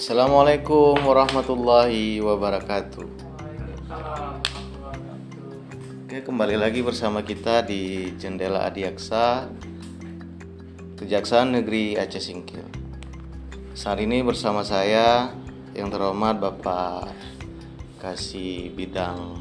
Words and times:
Assalamualaikum 0.00 0.96
warahmatullahi 1.04 2.24
wabarakatuh. 2.24 3.04
Oke, 6.08 6.24
kembali 6.24 6.56
lagi 6.56 6.80
bersama 6.80 7.20
kita 7.20 7.60
di 7.68 8.08
Jendela 8.16 8.64
Adiaksa 8.64 9.52
Kejaksaan 10.96 11.52
Negeri 11.52 12.00
Aceh 12.00 12.16
Singkil. 12.16 12.64
Saat 13.76 14.00
ini 14.00 14.24
bersama 14.24 14.64
saya 14.64 15.36
yang 15.76 15.92
terhormat 15.92 16.40
Bapak 16.40 17.12
Kasih 18.00 18.72
Bidang 18.72 19.36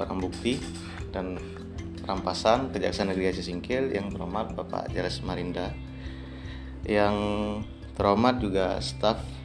Barang 0.00 0.16
Bukti 0.16 0.56
dan 1.12 1.36
Rampasan 2.08 2.72
Kejaksaan 2.72 3.12
Negeri 3.12 3.36
Aceh 3.36 3.44
Singkil 3.44 3.92
yang 3.92 4.08
terhormat 4.08 4.48
Bapak 4.56 4.88
Jelas 4.96 5.20
Marinda 5.20 5.76
yang 6.88 7.12
terhormat 7.92 8.40
juga 8.40 8.80
staf 8.80 9.37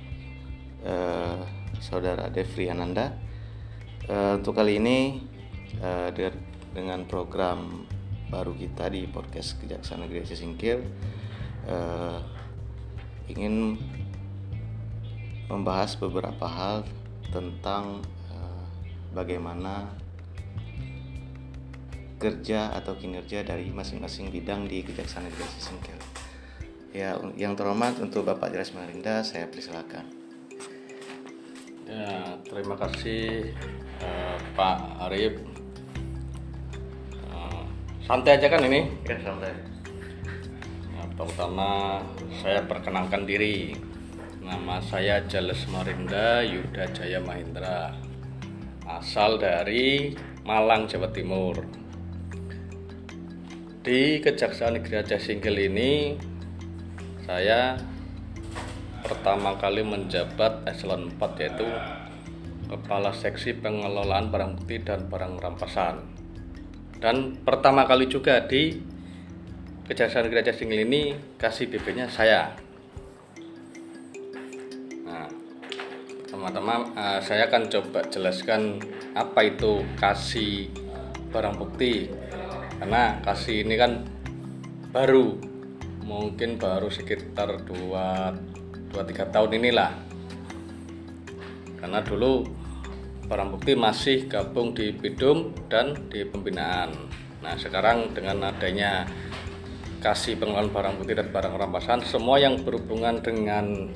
eh, 0.84 1.40
saudara 1.80 2.28
Devri 2.30 2.68
Ananda 2.68 3.16
eh, 4.08 4.34
untuk 4.38 4.56
kali 4.60 4.78
ini 4.80 5.24
eh, 5.80 6.10
dengan 6.76 7.08
program 7.08 7.88
baru 8.28 8.54
kita 8.58 8.90
di 8.90 9.06
podcast 9.08 9.62
Kejaksaan 9.62 10.06
Negeri 10.06 10.26
Singkil 10.28 10.80
eh, 11.68 12.20
ingin 13.32 13.80
membahas 15.48 15.96
beberapa 16.00 16.48
hal 16.48 16.84
tentang 17.32 18.04
eh, 18.32 18.64
bagaimana 19.16 19.92
kerja 22.24 22.72
atau 22.72 22.96
kinerja 22.96 23.44
dari 23.44 23.68
masing-masing 23.68 24.32
bidang 24.32 24.64
di 24.72 24.80
Kejaksaan 24.80 25.28
Negeri 25.28 25.44
Singkil. 25.60 26.00
Ya, 26.96 27.20
yang 27.36 27.58
terhormat 27.58 28.00
untuk 28.00 28.24
Bapak 28.24 28.54
Jelas 28.54 28.72
Marinda, 28.72 29.26
saya 29.28 29.50
persilakan. 29.52 30.23
Ya, 31.94 32.42
terima 32.50 32.74
kasih 32.74 33.54
uh, 34.02 34.38
Pak 34.58 34.78
Arif. 35.06 35.46
Uh, 37.30 37.70
santai 38.02 38.42
aja 38.42 38.50
kan 38.50 38.66
ini? 38.66 38.90
Ya, 39.06 39.22
santai. 39.22 39.54
Nah, 40.90 41.06
pertama 41.14 42.02
saya 42.42 42.66
perkenalkan 42.66 43.30
diri. 43.30 43.78
Nama 44.42 44.82
saya 44.82 45.22
Jales 45.30 45.70
Marinda 45.70 46.42
Yuda 46.42 46.90
Jaya 46.98 47.22
Mahendra. 47.22 47.94
Asal 48.90 49.38
dari 49.38 50.18
Malang, 50.50 50.90
Jawa 50.90 51.14
Timur. 51.14 51.62
Di 53.86 54.18
Kejaksaan 54.18 54.82
Negeri 54.82 54.98
Aceh 54.98 55.22
Singkil 55.22 55.70
ini 55.70 56.18
saya 57.22 57.78
pertama 59.04 59.60
kali 59.60 59.84
menjabat 59.84 60.64
eselon 60.64 61.12
4 61.20 61.42
yaitu 61.44 61.68
Kepala 62.72 63.12
Seksi 63.14 63.54
Pengelolaan 63.60 64.32
Barang 64.32 64.58
Bukti 64.58 64.82
dan 64.82 65.06
Barang 65.12 65.38
Rampasan. 65.38 66.02
Dan 66.98 67.38
pertama 67.44 67.84
kali 67.84 68.08
juga 68.08 68.42
di 68.48 68.80
Kejaksaan 69.84 70.32
Negeri 70.32 70.48
Aceh 70.48 70.64
Singkil 70.64 70.88
ini 70.88 71.12
kasih 71.36 71.68
BB-nya 71.68 72.08
saya. 72.08 72.56
Nah, 75.04 75.28
teman-teman, 76.32 76.96
uh, 76.96 77.20
saya 77.20 77.52
akan 77.52 77.68
coba 77.68 78.08
jelaskan 78.08 78.80
apa 79.12 79.44
itu 79.44 79.84
kasih 80.00 80.72
barang 81.36 81.60
bukti. 81.60 82.08
Karena 82.80 83.20
kasih 83.20 83.68
ini 83.68 83.76
kan 83.76 84.08
baru 84.96 85.36
mungkin 86.08 86.56
baru 86.56 86.88
sekitar 86.88 87.68
2 87.68 88.53
2-3 88.94 89.34
tahun 89.34 89.52
inilah. 89.58 89.92
Karena 91.82 92.00
dulu 92.00 92.46
barang 93.28 93.50
bukti 93.50 93.74
masih 93.74 94.30
gabung 94.30 94.78
di 94.78 94.94
Bidum 94.94 95.52
dan 95.68 95.98
di 96.08 96.24
pembinaan. 96.24 96.94
Nah 97.42 97.58
sekarang 97.60 98.14
dengan 98.14 98.54
adanya 98.54 99.10
kasih 100.00 100.38
pengelolaan 100.38 100.72
barang 100.72 100.96
bukti 101.02 101.14
dan 101.18 101.28
barang 101.34 101.56
rampasan 101.58 102.00
semua 102.06 102.40
yang 102.40 102.62
berhubungan 102.62 103.24
dengan 103.24 103.92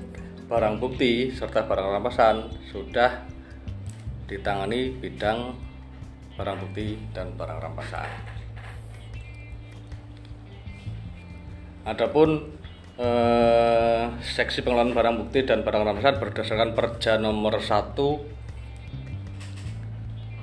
barang 0.48 0.80
bukti 0.80 1.32
serta 1.36 1.68
barang 1.68 2.00
rampasan 2.00 2.48
sudah 2.72 3.28
ditangani 4.28 4.96
bidang 4.96 5.56
barang 6.40 6.58
bukti 6.64 6.96
dan 7.12 7.36
barang 7.36 7.60
rampasan. 7.60 8.08
Adapun 11.88 12.57
eh, 12.98 14.04
seksi 14.22 14.66
pengelolaan 14.66 14.94
barang 14.94 15.16
bukti 15.26 15.46
dan 15.46 15.62
barang 15.62 15.84
rampasan 15.86 16.18
berdasarkan 16.18 16.74
Perja 16.74 17.22
nomor 17.22 17.62
1 17.62 17.94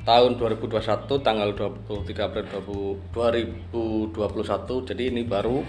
tahun 0.04 0.36
2021 0.36 1.24
tanggal 1.24 1.48
23 1.56 2.26
April 2.28 2.44
2021. 3.10 4.88
Jadi 4.92 5.02
ini 5.08 5.24
baru 5.24 5.64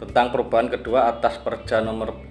tentang 0.00 0.32
perubahan 0.32 0.72
kedua 0.72 1.10
atas 1.10 1.36
Perja 1.42 1.82
nomor 1.84 2.30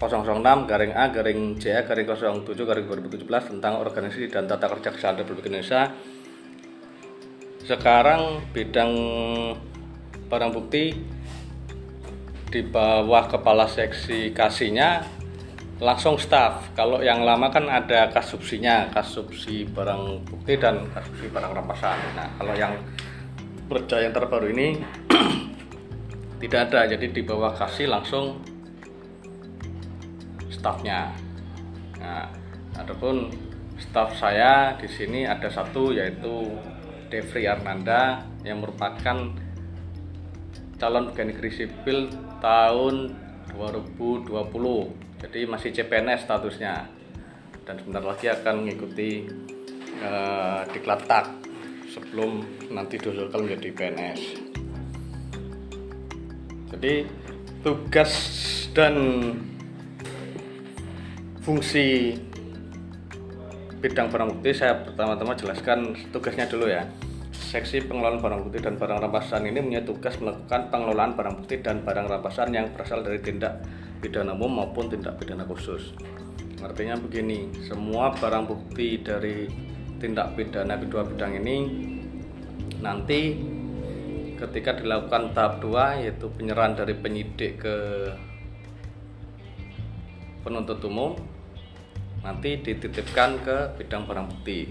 006 0.00 0.64
garing 0.64 0.96
A 0.96 1.12
garing 1.12 1.60
J 1.60 1.84
garing 1.84 2.08
07 2.08 2.56
garing 2.56 2.88
2017 2.88 3.52
tentang 3.52 3.84
organisasi 3.84 4.32
dan 4.32 4.48
tata 4.48 4.64
kerja 4.72 4.96
kesehatan 4.96 5.28
Republik 5.28 5.52
Indonesia. 5.52 5.92
Sekarang 7.60 8.40
bidang 8.56 8.92
barang 10.32 10.50
bukti 10.56 10.96
di 12.50 12.66
bawah 12.66 13.30
kepala 13.30 13.70
seksi 13.70 14.34
kasihnya 14.34 15.06
langsung 15.80 16.20
staff. 16.20 16.74
Kalau 16.76 17.00
yang 17.00 17.24
lama 17.24 17.48
kan 17.48 17.70
ada 17.70 18.10
kasubsinya, 18.12 18.90
kasubsi 18.92 19.64
barang 19.64 20.28
bukti 20.28 20.58
dan 20.60 20.84
kasubsi 20.92 21.30
barang 21.32 21.52
rampasan. 21.56 21.96
Nah, 22.18 22.28
kalau 22.36 22.54
yang 22.58 22.74
kerja 23.70 24.04
yang 24.04 24.12
terbaru 24.12 24.50
ini 24.50 24.82
tidak 26.42 26.60
ada, 26.68 26.90
jadi 26.90 27.06
di 27.08 27.22
bawah 27.24 27.54
kasih 27.56 27.88
langsung 27.88 28.42
staffnya. 30.52 31.14
Nah, 31.96 32.28
adapun 32.76 33.32
staff 33.80 34.12
saya 34.20 34.76
di 34.76 34.90
sini 34.90 35.24
ada 35.24 35.48
satu 35.48 35.96
yaitu 35.96 36.52
Devri 37.08 37.48
Arnanda 37.48 38.28
yang 38.44 38.60
merupakan 38.60 39.32
calon 40.80 41.12
pegawai 41.12 41.36
negeri 41.36 41.50
sipil 41.52 42.08
tahun 42.40 43.12
2020 43.52 44.32
jadi 45.20 45.40
masih 45.44 45.70
CPNS 45.76 46.24
statusnya. 46.24 46.88
Dan 47.68 47.76
sebentar 47.76 48.02
lagi 48.02 48.26
akan 48.26 48.64
mengikuti 48.64 49.28
uh, 50.00 50.64
diklat 50.72 51.04
tak 51.04 51.28
sebelum 51.90 52.46
nanti 52.70 52.96
diusulkan 52.96 53.46
menjadi 53.46 53.68
PNS 53.74 54.50
jadi 56.70 57.04
tugas 57.66 58.12
dan 58.70 58.94
fungsi 61.42 62.14
bidang 63.82 64.12
barang 64.12 64.38
bukti 64.38 64.54
saya 64.54 64.78
pertama-tama 64.86 65.34
jelaskan 65.34 65.98
tugasnya 66.14 66.46
dulu 66.46 66.70
ya 66.70 66.86
Seksi 67.50 67.82
pengelolaan 67.82 68.22
barang 68.22 68.40
bukti 68.46 68.62
dan 68.62 68.78
barang 68.78 69.02
rampasan 69.02 69.42
ini 69.42 69.58
punya 69.58 69.82
tugas 69.82 70.14
melakukan 70.22 70.70
pengelolaan 70.70 71.18
barang 71.18 71.34
bukti 71.42 71.58
dan 71.58 71.82
barang 71.82 72.06
rampasan 72.06 72.54
yang 72.54 72.70
berasal 72.70 73.02
dari 73.02 73.18
tindak 73.18 73.66
pidana 73.98 74.38
umum 74.38 74.62
maupun 74.62 74.86
tindak 74.86 75.18
pidana 75.18 75.42
khusus. 75.42 75.90
Artinya 76.62 76.94
begini, 76.94 77.50
semua 77.66 78.14
barang 78.14 78.46
bukti 78.46 79.02
dari 79.02 79.50
tindak 79.98 80.38
pidana 80.38 80.78
kedua 80.78 81.02
bidang 81.02 81.42
ini 81.42 81.56
nanti 82.78 83.42
ketika 84.38 84.78
dilakukan 84.78 85.34
tahap 85.34 85.58
2 85.58 86.06
yaitu 86.06 86.30
penyerahan 86.30 86.78
dari 86.78 86.94
penyidik 86.94 87.66
ke 87.66 87.76
penuntut 90.46 90.78
umum 90.86 91.18
nanti 92.22 92.62
dititipkan 92.62 93.42
ke 93.42 93.74
bidang 93.74 94.06
barang 94.06 94.38
bukti. 94.38 94.70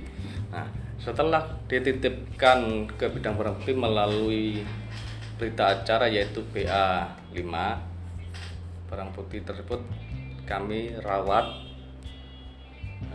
Nah, 0.56 0.78
setelah 1.00 1.48
dititipkan 1.72 2.92
ke 3.00 3.07
bidang 3.07 3.40
bukti 3.40 3.72
melalui 3.72 4.68
berita 5.40 5.72
acara 5.72 6.12
yaitu 6.12 6.44
BA 6.51 7.16
5 7.31 7.40
barang 8.92 9.10
bukti 9.16 9.40
tersebut 9.40 9.80
kami 10.44 10.98
rawat 11.00 11.46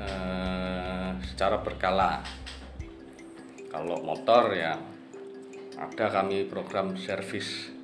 eh, 0.00 1.10
secara 1.28 1.60
berkala. 1.60 2.24
Kalau 3.68 3.98
motor 4.06 4.54
ya 4.54 4.78
ada 5.74 6.06
kami 6.08 6.46
program 6.46 6.94
servis 6.94 7.74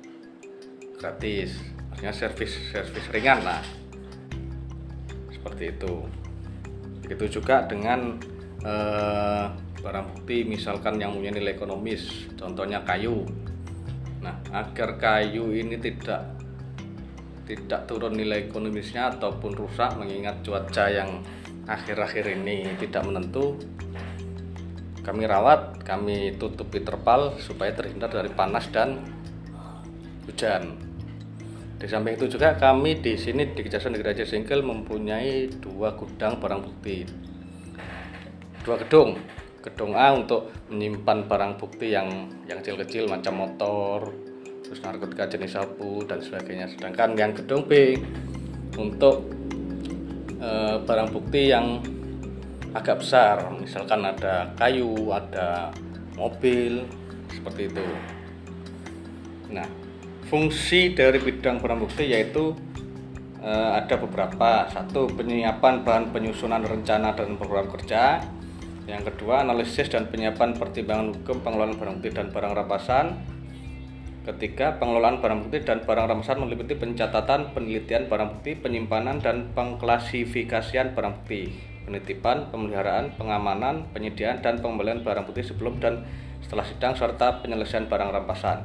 gratis. 0.95 1.59
Maksudnya 1.91 2.15
servis 2.15 2.51
servis 2.71 3.05
ringan 3.11 3.43
lah. 3.43 3.61
Seperti 5.29 5.75
itu. 5.75 6.07
Begitu 7.03 7.43
juga 7.43 7.67
dengan 7.67 8.15
eh, 8.63 9.45
barang 9.81 10.05
bukti 10.13 10.45
misalkan 10.45 11.01
yang 11.01 11.17
punya 11.17 11.33
nilai 11.33 11.57
ekonomis 11.57 12.29
contohnya 12.37 12.85
kayu 12.85 13.25
nah 14.21 14.37
agar 14.53 15.01
kayu 15.01 15.49
ini 15.49 15.81
tidak 15.81 16.37
tidak 17.49 17.89
turun 17.89 18.15
nilai 18.15 18.47
ekonomisnya 18.47 19.17
ataupun 19.17 19.57
rusak 19.57 19.97
mengingat 19.97 20.45
cuaca 20.45 20.85
yang 20.87 21.25
akhir-akhir 21.65 22.37
ini 22.37 22.77
tidak 22.77 23.03
menentu 23.03 23.57
kami 25.01 25.25
rawat, 25.25 25.81
kami 25.81 26.37
tutupi 26.37 26.85
terpal 26.85 27.33
supaya 27.41 27.73
terhindar 27.73 28.13
dari 28.13 28.29
panas 28.29 28.69
dan 28.69 29.01
hujan. 30.29 30.77
Di 31.81 31.89
samping 31.89 32.21
itu 32.21 32.37
juga 32.37 32.53
kami 32.53 33.01
di 33.01 33.17
sini 33.17 33.49
di 33.49 33.65
Kejaksaan 33.65 33.97
Negeri 33.97 34.13
Aceh 34.13 34.29
Singkil 34.29 34.61
mempunyai 34.61 35.49
dua 35.57 35.97
gudang 35.97 36.37
barang 36.37 36.61
bukti. 36.61 37.09
Dua 38.61 38.77
gedung. 38.77 39.17
Gedung 39.61 39.93
A 39.93 40.09
untuk 40.17 40.49
menyimpan 40.73 41.29
barang 41.29 41.53
bukti 41.61 41.93
yang 41.93 42.25
yang 42.49 42.57
kecil-kecil 42.65 43.05
macam 43.05 43.45
motor, 43.45 44.09
terus 44.65 44.81
narkotika 44.81 45.29
jenis 45.29 45.53
sabu 45.53 46.01
dan 46.07 46.17
sebagainya. 46.17 46.65
Sedangkan 46.65 47.13
yang 47.13 47.35
gedung 47.37 47.69
B 47.69 47.93
untuk 48.79 49.29
e, 50.41 50.49
barang 50.81 51.09
bukti 51.13 51.53
yang 51.53 51.77
agak 52.71 53.03
besar 53.03 53.51
misalkan 53.59 53.99
ada 54.01 54.49
kayu 54.55 55.11
ada 55.11 55.69
mobil 56.15 56.87
seperti 57.29 57.67
itu. 57.67 57.85
Nah 59.51 59.67
fungsi 60.31 60.95
dari 60.95 61.19
bidang 61.19 61.59
barang 61.59 61.79
bukti 61.83 62.09
yaitu 62.09 62.55
e, 63.43 63.51
ada 63.51 63.93
beberapa. 63.99 64.71
Satu 64.71 65.05
penyiapan 65.11 65.85
bahan 65.85 66.15
penyusunan 66.15 66.63
rencana 66.63 67.11
dan 67.13 67.35
program 67.35 67.67
kerja 67.69 68.23
yang 68.91 69.07
kedua 69.07 69.47
analisis 69.47 69.87
dan 69.87 70.11
penyiapan 70.11 70.59
pertimbangan 70.59 71.15
hukum 71.15 71.39
pengelolaan 71.39 71.79
barang 71.79 71.95
bukti 72.03 72.11
dan 72.11 72.27
barang 72.35 72.51
rampasan 72.51 73.05
Ketiga, 74.21 74.77
pengelolaan 74.77 75.17
barang 75.17 75.49
bukti 75.49 75.65
dan 75.65 75.81
barang 75.81 76.05
rampasan 76.05 76.45
meliputi 76.45 76.77
pencatatan, 76.77 77.57
penelitian 77.57 78.05
barang 78.05 78.37
bukti, 78.37 78.53
penyimpanan, 78.53 79.17
dan 79.17 79.49
pengklasifikasian 79.57 80.93
barang 80.93 81.25
bukti, 81.25 81.49
penitipan, 81.89 82.53
pemeliharaan, 82.53 83.17
pengamanan, 83.17 83.89
penyediaan, 83.89 84.37
dan 84.45 84.61
pembelian 84.61 85.01
barang 85.01 85.25
bukti 85.25 85.41
sebelum 85.41 85.81
dan 85.81 86.05
setelah 86.45 86.61
sidang, 86.61 86.93
serta 86.93 87.41
penyelesaian 87.41 87.89
barang 87.89 88.13
rampasan. 88.13 88.61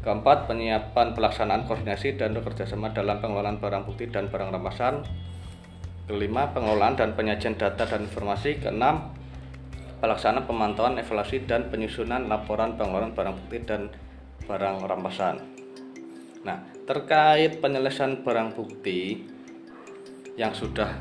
Keempat, 0.00 0.48
penyiapan 0.48 1.12
pelaksanaan 1.12 1.68
koordinasi 1.68 2.16
dan 2.16 2.32
bekerjasama 2.32 2.96
dalam 2.96 3.20
pengelolaan 3.20 3.60
barang 3.60 3.84
bukti 3.84 4.08
dan 4.08 4.32
barang 4.32 4.56
rampasan. 4.56 5.04
Kelima, 6.08 6.48
pengelolaan 6.56 6.96
dan 6.96 7.12
penyajian 7.12 7.60
data 7.60 7.84
dan 7.84 8.08
informasi. 8.08 8.56
Keenam, 8.56 9.12
pelaksanaan 10.00 10.44
pemantauan, 10.44 11.00
evaluasi, 11.00 11.48
dan 11.48 11.72
penyusunan 11.72 12.28
laporan 12.28 12.76
pengelolaan 12.76 13.16
barang 13.16 13.34
bukti 13.34 13.58
dan 13.64 13.88
barang 14.44 14.84
rampasan. 14.84 15.40
Nah, 16.46 16.62
terkait 16.86 17.58
penyelesaian 17.58 18.22
barang 18.22 18.54
bukti 18.54 19.26
yang 20.38 20.52
sudah 20.52 20.94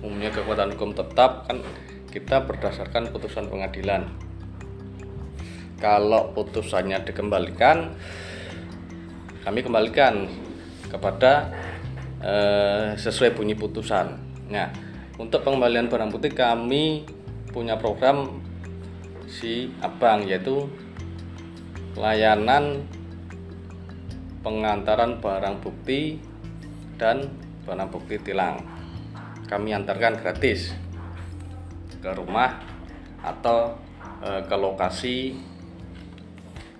umumnya 0.00 0.32
kekuatan 0.32 0.74
hukum 0.74 0.96
tetap 0.96 1.46
kan 1.46 1.60
kita 2.08 2.42
berdasarkan 2.48 3.12
putusan 3.12 3.46
pengadilan. 3.46 4.08
Kalau 5.78 6.34
putusannya 6.34 7.06
dikembalikan, 7.06 7.94
kami 9.46 9.62
kembalikan 9.62 10.26
kepada 10.90 11.54
eh, 12.18 12.98
sesuai 12.98 13.38
bunyi 13.38 13.54
putusan. 13.54 14.18
Nah, 14.50 14.72
untuk 15.20 15.46
pengembalian 15.46 15.86
barang 15.86 16.10
bukti 16.10 16.34
kami 16.34 17.06
punya 17.50 17.80
program 17.80 18.40
si 19.28 19.72
abang 19.84 20.24
yaitu 20.24 20.68
layanan 21.98 22.86
pengantaran 24.40 25.18
barang 25.20 25.60
bukti 25.60 26.16
dan 26.96 27.28
barang 27.68 27.90
bukti 27.92 28.16
tilang. 28.22 28.64
Kami 29.48 29.72
antarkan 29.76 30.16
gratis 30.20 30.72
ke 31.98 32.10
rumah 32.14 32.56
atau 33.20 33.76
e, 34.22 34.30
ke 34.46 34.56
lokasi 34.56 35.16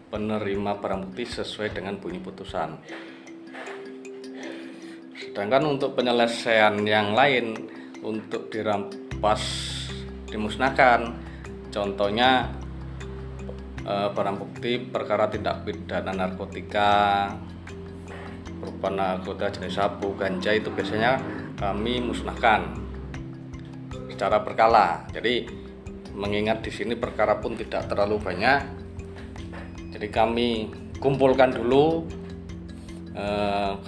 penerima 0.08 0.80
barang 0.80 1.10
bukti 1.10 1.24
sesuai 1.28 1.76
dengan 1.76 2.00
bunyi 2.00 2.20
putusan. 2.22 2.78
Sedangkan 5.18 5.76
untuk 5.76 5.98
penyelesaian 5.98 6.80
yang 6.86 7.12
lain 7.12 7.52
untuk 8.00 8.48
dirampas 8.48 9.67
dimusnahkan, 10.30 11.16
contohnya 11.72 12.58
Eh, 13.88 14.08
barang 14.12 14.36
bukti 14.36 14.84
perkara 14.84 15.32
tindak 15.32 15.64
pidana 15.64 16.12
narkotika 16.12 17.32
berupa 18.60 18.92
narkotika 18.92 19.48
jenis 19.48 19.80
sabu, 19.80 20.12
ganja 20.12 20.52
itu 20.52 20.68
biasanya 20.68 21.16
kami 21.56 21.96
musnahkan 22.04 22.68
secara 24.12 24.44
berkala. 24.44 25.08
Jadi 25.08 25.48
mengingat 26.12 26.60
di 26.60 26.68
sini 26.68 27.00
perkara 27.00 27.40
pun 27.40 27.56
tidak 27.56 27.88
terlalu 27.88 28.20
banyak, 28.20 28.60
jadi 29.96 30.08
kami 30.12 30.68
kumpulkan 31.00 31.56
dulu. 31.56 32.04
E, 33.16 33.24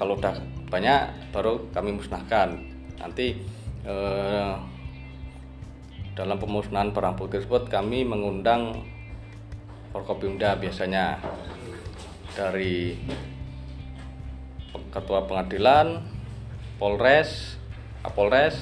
kalau 0.01 0.17
udah 0.17 0.33
banyak 0.73 1.29
baru 1.29 1.69
kami 1.77 2.01
musnahkan. 2.01 2.57
Nanti 2.97 3.37
e, 3.85 3.95
dalam 6.19 6.37
pemusnahan 6.37 6.91
barang 6.91 7.15
bukti 7.15 7.39
tersebut 7.39 7.71
kami 7.71 8.03
mengundang 8.03 8.83
Forkopimda 9.91 10.55
biasanya 10.55 11.19
dari 12.39 12.95
ketua 14.91 15.27
pengadilan, 15.27 16.03
Polres, 16.79 17.59
Kapolres, 18.03 18.55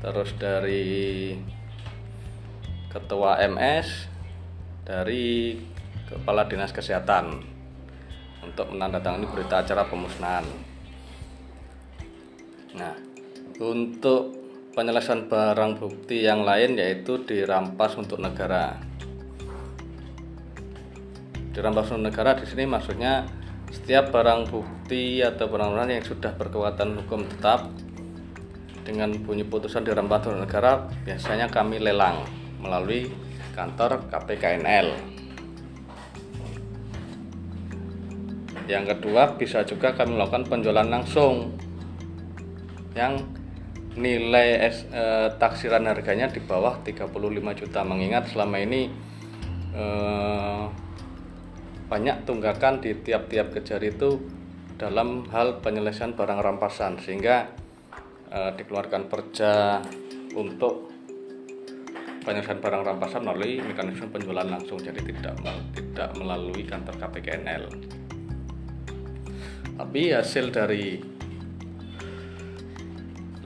terus 0.00 0.32
dari 0.40 1.36
ketua 2.88 3.36
MS, 3.44 4.08
dari 4.84 5.60
kepala 6.08 6.48
dinas 6.48 6.72
kesehatan 6.72 7.44
untuk 8.40 8.72
menandatangani 8.72 9.28
berita 9.28 9.60
acara 9.60 9.84
pemusnahan. 9.84 10.46
Nah, 12.76 12.94
untuk 13.60 14.35
penyelesaian 14.76 15.24
barang 15.32 15.80
bukti 15.80 16.20
yang 16.20 16.44
lain 16.44 16.76
yaitu 16.76 17.24
dirampas 17.24 17.96
untuk 17.96 18.20
negara 18.20 18.76
dirampas 21.56 21.96
negara 21.96 22.36
di 22.36 22.44
sini 22.44 22.68
maksudnya 22.68 23.24
setiap 23.72 24.12
barang 24.12 24.52
bukti 24.52 25.24
atau 25.24 25.48
barang-barang 25.48 25.96
yang 25.96 26.04
sudah 26.04 26.36
berkekuatan 26.36 26.92
hukum 27.00 27.24
tetap 27.24 27.72
dengan 28.84 29.16
bunyi 29.24 29.48
putusan 29.48 29.82
dirampas 29.82 30.28
oleh 30.28 30.44
negara 30.44 30.84
biasanya 31.08 31.48
kami 31.48 31.80
lelang 31.80 32.22
melalui 32.60 33.10
kantor 33.56 34.06
KPKNL. 34.12 35.16
Yang 38.70 38.84
kedua 38.94 39.34
bisa 39.34 39.66
juga 39.66 39.96
kami 39.96 40.14
melakukan 40.14 40.46
penjualan 40.46 40.86
langsung 40.86 41.56
yang 42.94 43.18
nilai 43.96 44.60
es, 44.60 44.84
eh, 44.92 45.28
taksiran 45.40 45.88
harganya 45.88 46.28
di 46.28 46.40
bawah 46.40 46.84
35 46.84 47.56
juta 47.56 47.80
mengingat 47.82 48.28
selama 48.28 48.60
ini 48.60 48.92
eh, 49.76 50.64
banyak 51.86 52.26
tunggakan 52.26 52.82
di 52.82 52.98
tiap-tiap 52.98 53.54
kejar 53.54 53.78
itu 53.86 54.18
dalam 54.76 55.24
hal 55.32 55.62
penyelesaian 55.62 56.12
barang 56.12 56.40
rampasan 56.42 57.00
sehingga 57.00 57.48
e, 58.28 58.38
dikeluarkan 58.60 59.08
perja 59.08 59.80
untuk 60.36 60.92
penyelesaian 62.26 62.60
barang 62.60 62.82
rampasan 62.84 63.24
melalui 63.24 63.62
mekanisme 63.64 64.12
penjualan 64.12 64.44
langsung 64.44 64.76
jadi 64.82 65.00
tidak 65.00 65.38
tidak 65.72 66.10
melalui 66.18 66.66
kantor 66.66 66.94
KPKNL. 67.00 67.64
Tapi 69.76 70.02
hasil 70.12 70.52
dari 70.52 71.15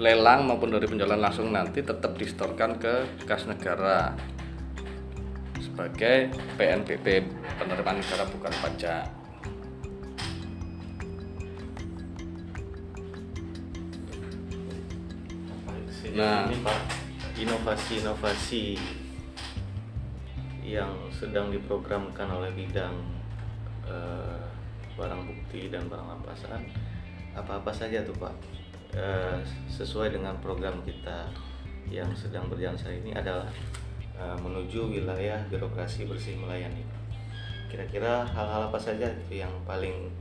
lelang 0.01 0.49
maupun 0.49 0.73
dari 0.73 0.89
penjualan 0.89 1.21
langsung 1.21 1.53
nanti 1.53 1.85
tetap 1.85 2.17
distorkan 2.17 2.81
ke 2.81 3.05
kas 3.29 3.45
negara. 3.45 4.17
Sebagai 5.61 6.33
PNBP 6.57 7.29
penerimaan 7.61 8.01
negara 8.01 8.25
bukan 8.33 8.53
pajak. 8.65 9.05
Nah, 16.11 16.49
ini 16.49 16.59
Pak, 16.65 16.81
inovasi-inovasi 17.39 18.75
yang 20.65 20.91
sedang 21.13 21.53
diprogramkan 21.53 22.27
oleh 22.27 22.51
bidang 22.57 22.97
eh, 23.85 24.43
barang 24.97 25.23
bukti 25.29 25.71
dan 25.71 25.87
barang 25.87 26.09
rampasan 26.09 26.67
apa-apa 27.37 27.71
saja 27.71 28.03
tuh 28.03 28.17
Pak 28.19 28.60
eh, 28.95 29.39
sesuai 29.69 30.15
dengan 30.15 30.39
program 30.39 30.81
kita 30.87 31.31
yang 31.91 32.11
sedang 32.15 32.47
berjalan 32.47 32.79
saat 32.79 33.03
ini 33.03 33.11
adalah 33.15 33.51
Eh, 34.21 34.37
menuju 34.37 34.93
wilayah 34.93 35.41
birokrasi 35.49 36.05
bersih 36.05 36.37
melayani. 36.37 36.85
Kira-kira 37.73 38.21
hal-hal 38.29 38.69
apa 38.69 38.77
saja 38.77 39.09
itu 39.09 39.41
yang 39.41 39.49
paling 39.65 40.13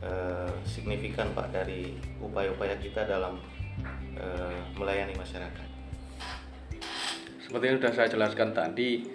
eh, 0.00 0.52
signifikan 0.64 1.28
Pak 1.36 1.52
dari 1.52 1.92
upaya-upaya 2.24 2.80
kita 2.80 3.04
dalam 3.04 3.36
melayani 4.74 5.14
masyarakat. 5.14 5.68
Seperti 7.38 7.64
yang 7.70 7.78
sudah 7.78 7.92
saya 7.94 8.10
jelaskan 8.10 8.50
tadi, 8.50 9.06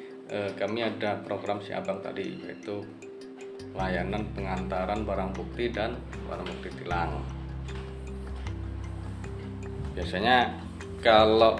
kami 0.55 0.79
ada 0.79 1.19
program 1.19 1.59
siabang 1.59 1.99
tadi 1.99 2.39
yaitu 2.39 2.79
layanan 3.75 4.23
pengantaran 4.31 5.03
barang 5.03 5.35
bukti 5.35 5.75
dan 5.75 5.99
barang 6.31 6.47
bukti 6.47 6.71
tilang. 6.79 7.19
Biasanya 9.93 10.57
kalau 10.99 11.57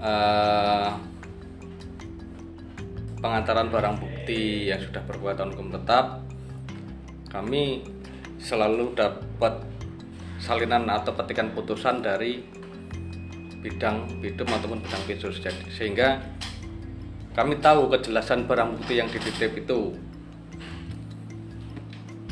eh, 0.00 0.90
pengantaran 3.20 3.72
barang 3.72 3.96
bukti 3.96 4.68
yang 4.68 4.80
sudah 4.84 5.00
berkekuatan 5.08 5.56
hukum 5.56 5.72
tetap, 5.72 6.20
kami 7.32 7.84
selalu 8.36 8.92
dapat 8.92 9.64
salinan 10.36 10.84
atau 10.92 11.16
petikan 11.16 11.48
putusan 11.56 12.04
dari 12.04 12.44
bidang 13.64 14.20
bidum 14.20 14.44
ataupun 14.44 14.84
bidang 14.84 15.02
Jadi, 15.08 15.72
sehingga 15.72 16.20
kami 17.32 17.56
tahu 17.64 17.88
kejelasan 17.88 18.44
barang 18.44 18.76
bukti 18.76 19.00
yang 19.00 19.08
dititip 19.08 19.56
itu 19.56 19.96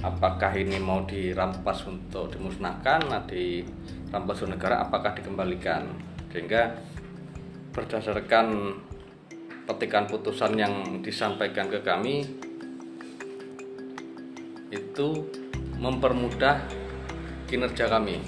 apakah 0.05 0.53
ini 0.53 0.77
mau 0.77 1.03
dirampas 1.09 1.89
untuk 1.89 2.29
dimusnahkan 2.31 3.01
nah 3.09 3.25
dirampas 3.25 3.65
oleh 4.13 4.55
negara 4.55 4.85
apakah 4.85 5.17
dikembalikan? 5.17 5.89
Sehingga 6.29 6.77
berdasarkan 7.73 8.77
petikan 9.65 10.05
putusan 10.05 10.53
yang 10.61 11.01
disampaikan 11.01 11.73
ke 11.73 11.81
kami 11.81 12.29
itu 14.69 15.09
mempermudah 15.81 16.61
kinerja 17.49 17.89
kami. 17.89 18.21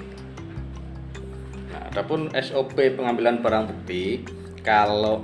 Adapun 1.92 2.32
SOP 2.32 2.74
pengambilan 2.74 3.44
barang 3.44 3.64
bukti 3.70 4.24
kalau 4.64 5.22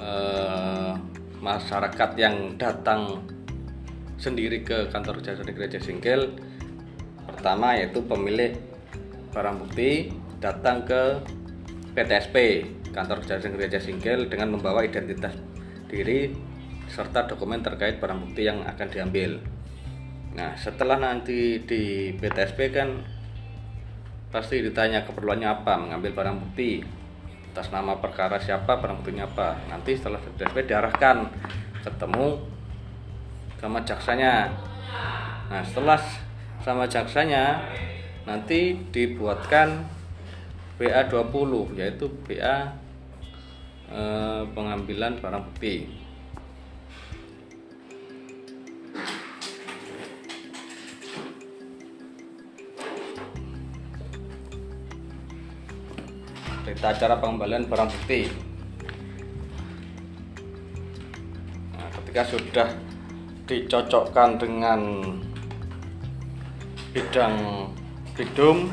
eh, 0.00 0.92
masyarakat 1.40 2.10
yang 2.20 2.56
datang 2.60 3.24
sendiri 4.20 4.60
ke 4.60 4.92
kantor 4.92 5.24
jasa 5.24 5.40
negeri 5.40 5.80
Singkil 5.80 6.36
pertama 7.24 7.72
yaitu 7.72 8.04
pemilik 8.04 8.52
barang 9.30 9.56
bukti 9.62 10.10
datang 10.42 10.82
ke 10.82 11.22
PTSP 11.94 12.66
kantor 12.90 13.22
jasa 13.22 13.46
negeri 13.46 13.78
Singkil 13.78 14.26
dengan 14.26 14.58
membawa 14.58 14.82
identitas 14.82 15.34
diri 15.86 16.34
serta 16.90 17.30
dokumen 17.30 17.62
terkait 17.62 18.02
barang 18.02 18.18
bukti 18.18 18.50
yang 18.50 18.66
akan 18.66 18.88
diambil. 18.90 19.38
Nah, 20.34 20.58
setelah 20.58 20.98
nanti 20.98 21.62
di 21.62 22.14
PTSP 22.18 22.74
kan 22.74 22.98
pasti 24.30 24.62
ditanya 24.62 25.02
keperluannya 25.06 25.48
apa 25.50 25.74
mengambil 25.78 26.14
barang 26.14 26.38
bukti 26.38 26.82
atas 27.50 27.74
nama 27.74 27.98
perkara 27.98 28.38
siapa 28.38 28.78
barang 28.78 29.02
buktinya 29.02 29.26
apa 29.26 29.58
nanti 29.66 29.98
setelah 29.98 30.22
DSP 30.22 30.70
diarahkan 30.70 31.26
ketemu 31.82 32.38
sama 33.58 33.82
jaksanya 33.82 34.54
nah 35.50 35.62
setelah 35.66 35.98
sama 36.62 36.86
jaksanya 36.86 37.58
nanti 38.30 38.78
dibuatkan 38.94 39.82
BA 40.78 41.10
20 41.10 41.74
yaitu 41.74 42.06
BA 42.22 42.78
eh, 43.90 44.42
pengambilan 44.54 45.18
barang 45.18 45.50
bukti 45.50 45.90
berita 56.80 56.96
acara 56.96 57.18
pengembalian 57.20 57.68
barang 57.68 57.90
bukti. 57.92 58.30
Nah, 61.76 61.88
ketika 61.98 62.22
sudah 62.24 62.68
dicocokkan 63.44 64.38
dengan 64.40 64.80
bidang 66.94 67.36
bidum 68.20 68.68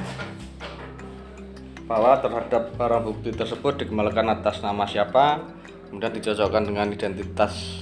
bahwa 1.88 2.20
terhadap 2.20 2.76
barang 2.76 3.04
bukti 3.08 3.32
tersebut 3.32 3.80
dikembalikan 3.80 4.28
atas 4.28 4.60
nama 4.60 4.84
siapa, 4.84 5.40
kemudian 5.88 6.12
dicocokkan 6.12 6.68
dengan 6.68 6.92
identitas 6.92 7.80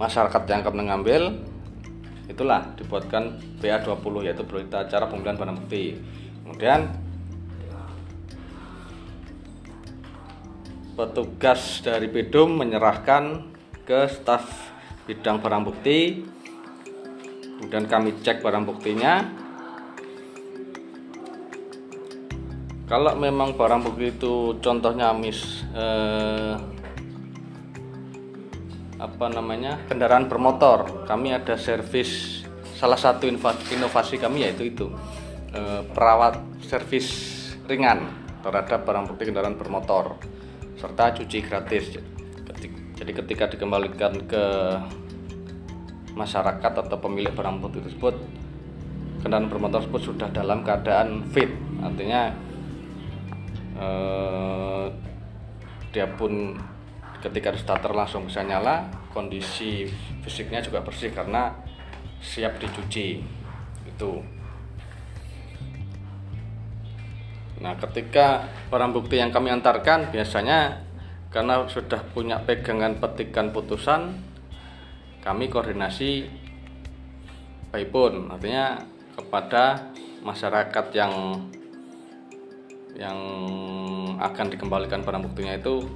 masyarakat 0.00 0.42
yang 0.48 0.64
akan 0.64 0.76
mengambil, 0.80 1.22
itulah 2.24 2.72
dibuatkan 2.80 3.36
BA20 3.60 4.32
yaitu 4.32 4.48
berita 4.48 4.88
acara 4.88 5.12
pengembalian 5.12 5.36
barang 5.36 5.56
bukti. 5.60 5.84
Kemudian 6.40 6.80
petugas 10.96 11.84
dari 11.84 12.08
Bedum 12.08 12.56
menyerahkan 12.56 13.44
ke 13.84 14.08
staf 14.08 14.48
bidang 15.04 15.44
barang 15.44 15.68
bukti. 15.68 16.24
Kemudian 17.60 17.84
kami 17.92 18.16
cek 18.24 18.40
barang 18.40 18.64
buktinya 18.64 19.39
kalau 22.90 23.14
memang 23.14 23.54
barang 23.54 23.86
bukti 23.86 24.10
itu 24.10 24.58
contohnya 24.58 25.14
mis 25.14 25.62
eh, 25.78 26.58
apa 28.98 29.26
namanya 29.30 29.78
kendaraan 29.86 30.26
bermotor 30.26 31.06
kami 31.06 31.30
ada 31.30 31.54
servis 31.54 32.42
salah 32.74 32.98
satu 32.98 33.30
inovasi 33.70 34.18
kami 34.18 34.42
yaitu 34.42 34.74
itu 34.74 34.90
eh, 35.54 35.86
perawat 35.94 36.42
servis 36.66 37.06
ringan 37.70 38.10
terhadap 38.42 38.82
barang 38.82 39.06
bukti 39.06 39.30
kendaraan 39.30 39.54
bermotor 39.54 40.18
serta 40.80 41.12
cuci 41.12 41.38
gratis. 41.44 42.00
Jadi 43.00 43.12
ketika 43.16 43.48
dikembalikan 43.48 44.28
ke 44.28 44.44
masyarakat 46.16 46.72
atau 46.84 46.96
pemilik 47.00 47.32
barang 47.32 47.60
bukti 47.64 47.80
tersebut, 47.80 48.16
kendaraan 49.24 49.48
bermotor 49.48 49.84
tersebut 49.84 50.02
sudah 50.12 50.28
dalam 50.32 50.60
keadaan 50.64 51.24
fit, 51.32 51.48
artinya 51.80 52.32
eh, 53.80 54.84
dia 55.90 56.06
pun 56.14 56.54
ketika 57.20 57.52
starter 57.56 57.92
langsung 57.92 58.28
bisa 58.28 58.44
nyala, 58.44 58.88
kondisi 59.12 59.88
fisiknya 60.22 60.62
juga 60.62 60.84
bersih 60.84 61.12
karena 61.12 61.52
siap 62.20 62.60
dicuci. 62.60 63.20
Itu. 63.88 64.22
Nah, 67.60 67.76
ketika 67.76 68.48
barang 68.72 68.92
bukti 68.96 69.20
yang 69.20 69.28
kami 69.28 69.52
antarkan 69.52 70.08
biasanya 70.08 70.80
karena 71.28 71.68
sudah 71.68 72.00
punya 72.16 72.40
pegangan 72.40 72.96
petikan 72.96 73.52
putusan, 73.52 74.16
kami 75.20 75.52
koordinasi 75.52 76.24
by 77.68 77.84
phone, 77.92 78.32
artinya 78.32 78.80
kepada 79.14 79.92
masyarakat 80.24 80.86
yang 80.96 81.12
yang 83.00 83.18
akan 84.20 84.52
dikembalikan 84.52 85.00
barang 85.00 85.24
buktinya 85.24 85.56
itu 85.56 85.88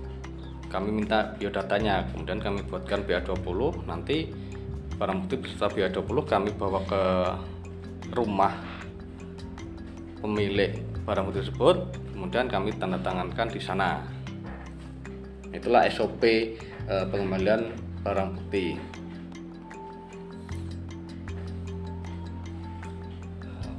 kami 0.72 1.04
minta 1.04 1.36
biodatanya. 1.36 2.08
Kemudian 2.10 2.40
kami 2.40 2.64
buatkan 2.64 3.04
BA20 3.04 3.84
nanti 3.84 4.32
barang 4.96 5.28
bukti 5.28 5.36
beserta 5.44 5.68
BA20 5.68 6.16
kami 6.24 6.50
bawa 6.56 6.80
ke 6.88 7.02
rumah 8.16 8.56
pemilik 10.24 10.80
barang 11.04 11.28
bukti 11.28 11.44
tersebut. 11.44 11.76
Kemudian 12.16 12.48
kami 12.48 12.72
tanda 12.80 12.96
tangankan 13.04 13.52
di 13.52 13.60
sana. 13.60 14.00
Itulah 15.52 15.84
SOP 15.92 16.24
e, 16.24 16.50
eh, 16.88 17.04
pengembalian 17.12 17.68
barang 18.00 18.28
bukti. 18.32 18.80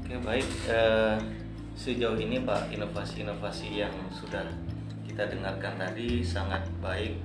Oke 0.05 0.15
baik. 0.21 0.47
E, 0.69 0.79
sejauh 1.75 2.15
ini 2.15 2.41
Pak 2.41 2.71
inovasi-inovasi 2.71 3.83
yang 3.83 3.93
sudah 4.09 4.47
kita 5.03 5.27
dengarkan 5.27 5.75
tadi 5.75 6.23
sangat 6.23 6.63
baik 6.79 7.19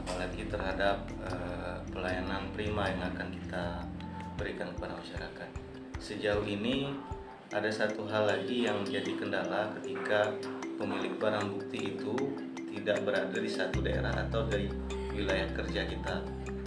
apalagi 0.00 0.48
terhadap 0.48 1.04
e, 1.24 1.32
pelayanan 1.92 2.48
prima 2.52 2.88
yang 2.88 3.04
akan 3.12 3.28
kita 3.32 3.64
berikan 4.40 4.72
kepada 4.76 4.96
masyarakat 4.96 5.48
sejauh 6.00 6.44
ini 6.44 6.92
ada 7.54 7.70
satu 7.70 8.08
hal 8.10 8.26
lagi 8.26 8.66
yang 8.66 8.82
menjadi 8.82 9.14
kendala 9.14 9.70
ketika 9.78 10.32
pemilik 10.74 11.14
barang 11.22 11.54
bukti 11.54 11.94
itu 11.94 12.16
tidak 12.74 13.06
berada 13.06 13.38
di 13.38 13.46
satu 13.46 13.78
daerah 13.78 14.10
atau 14.26 14.42
dari 14.50 14.66
wilayah 15.14 15.46
kerja 15.54 15.86
kita. 15.86 16.16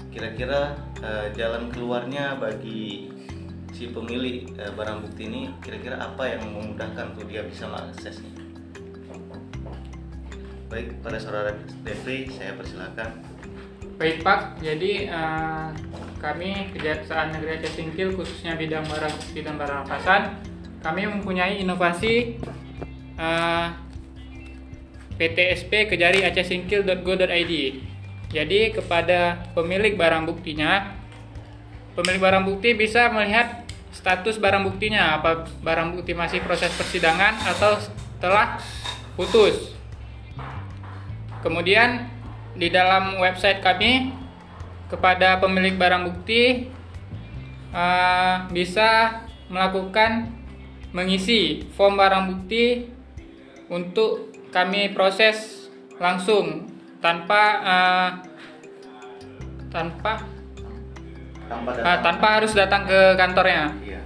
Kira-kira 0.08 0.80
uh, 1.04 1.28
jalan 1.36 1.68
keluarnya 1.70 2.40
bagi 2.40 3.12
si 3.78 3.94
pemilik 3.94 4.50
uh, 4.58 4.74
barang 4.74 5.06
bukti 5.06 5.30
ini 5.30 5.54
kira-kira 5.62 6.02
apa 6.02 6.26
yang 6.26 6.50
memudahkan 6.50 7.14
untuk 7.14 7.30
dia 7.30 7.46
bisa 7.46 7.70
mengaksesnya? 7.70 8.34
Baik, 10.68 10.98
pada 11.06 11.22
saudara 11.22 11.54
DP 11.86 12.34
saya 12.34 12.58
persilakan. 12.58 13.22
Baik 14.02 14.26
Pak, 14.26 14.58
jadi 14.66 15.14
uh, 15.14 15.70
kami 16.18 16.74
Kejaksaan 16.74 17.38
Negeri 17.38 17.62
Aceh 17.62 17.78
Singkil 17.78 18.18
khususnya 18.18 18.58
bidang 18.58 18.84
barang 18.90 19.14
bukti 19.14 19.40
dan 19.46 19.56
barang 19.62 19.86
rampasan, 19.86 20.42
kami 20.82 21.06
mempunyai 21.06 21.62
inovasi 21.62 22.42
uh, 23.22 23.78
PTSP 25.22 25.94
Kejari 25.94 26.26
Aceh 26.26 26.50
Singkil.go.id. 26.50 27.54
Jadi 28.28 28.60
kepada 28.74 29.48
pemilik 29.56 29.96
barang 29.96 30.28
buktinya, 30.28 30.98
pemilik 31.96 32.20
barang 32.20 32.44
bukti 32.44 32.76
bisa 32.76 33.08
melihat 33.14 33.67
status 33.98 34.38
barang 34.38 34.62
buktinya, 34.62 35.18
apa 35.18 35.50
barang 35.66 35.98
bukti 35.98 36.14
masih 36.14 36.46
proses 36.46 36.70
persidangan 36.78 37.34
atau 37.42 37.82
telah 38.22 38.62
putus. 39.18 39.74
Kemudian 41.42 42.06
di 42.54 42.70
dalam 42.70 43.18
website 43.18 43.66
kami 43.66 44.14
kepada 44.86 45.42
pemilik 45.42 45.74
barang 45.74 46.06
bukti 46.06 46.70
uh, 47.74 48.46
bisa 48.54 49.22
melakukan 49.50 50.30
mengisi 50.94 51.66
form 51.74 51.98
barang 51.98 52.24
bukti 52.30 52.88
untuk 53.68 54.30
kami 54.54 54.94
proses 54.94 55.68
langsung 55.98 56.70
tanpa 57.04 57.44
uh, 57.66 58.10
tanpa 59.74 60.37
tanpa, 61.48 61.70
uh, 61.80 62.00
tanpa 62.04 62.28
harus 62.40 62.52
datang 62.54 62.84
ke 62.86 63.00
kantornya. 63.16 63.74
Iya. 63.82 64.02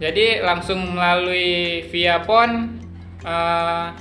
Jadi 0.00 0.26
langsung 0.40 0.96
melalui 0.96 1.84
via 1.92 2.24
phone 2.24 2.80
uh, 3.20 3.92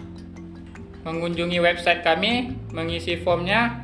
mengunjungi 1.04 1.60
website 1.60 2.06
kami, 2.06 2.56
mengisi 2.72 3.20
formnya, 3.20 3.84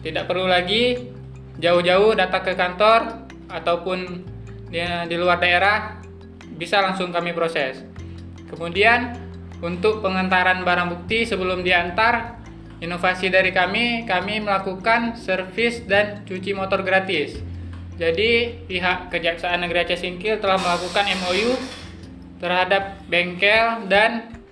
tidak 0.00 0.30
perlu 0.30 0.48
lagi 0.48 1.12
jauh-jauh 1.60 2.16
datang 2.16 2.42
ke 2.42 2.52
kantor 2.56 3.28
ataupun 3.52 4.24
di, 4.72 4.80
di 4.80 5.16
luar 5.20 5.36
daerah, 5.36 6.00
bisa 6.56 6.80
langsung 6.80 7.12
kami 7.12 7.36
proses. 7.36 7.84
Kemudian 8.48 9.16
untuk 9.60 10.00
pengantaran 10.00 10.64
barang 10.64 10.88
bukti 10.88 11.28
sebelum 11.28 11.60
diantar, 11.60 12.40
inovasi 12.80 13.28
dari 13.28 13.52
kami, 13.52 14.08
kami 14.08 14.40
melakukan 14.40 15.14
servis 15.20 15.84
dan 15.84 16.24
cuci 16.24 16.56
motor 16.56 16.80
gratis. 16.80 17.51
Jadi 18.02 18.58
pihak 18.66 19.14
Kejaksaan 19.14 19.62
Negeri 19.62 19.86
Aceh 19.86 20.02
Singkil 20.02 20.42
telah 20.42 20.58
melakukan 20.58 21.06
MOU 21.22 21.54
terhadap 22.42 22.98
bengkel 23.06 23.86
dan 23.86 24.42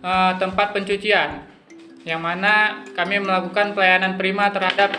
uh, 0.00 0.32
tempat 0.40 0.72
pencucian 0.72 1.44
yang 2.08 2.24
mana 2.24 2.80
kami 2.96 3.20
melakukan 3.20 3.76
pelayanan 3.76 4.16
prima 4.16 4.48
terhadap 4.48 4.96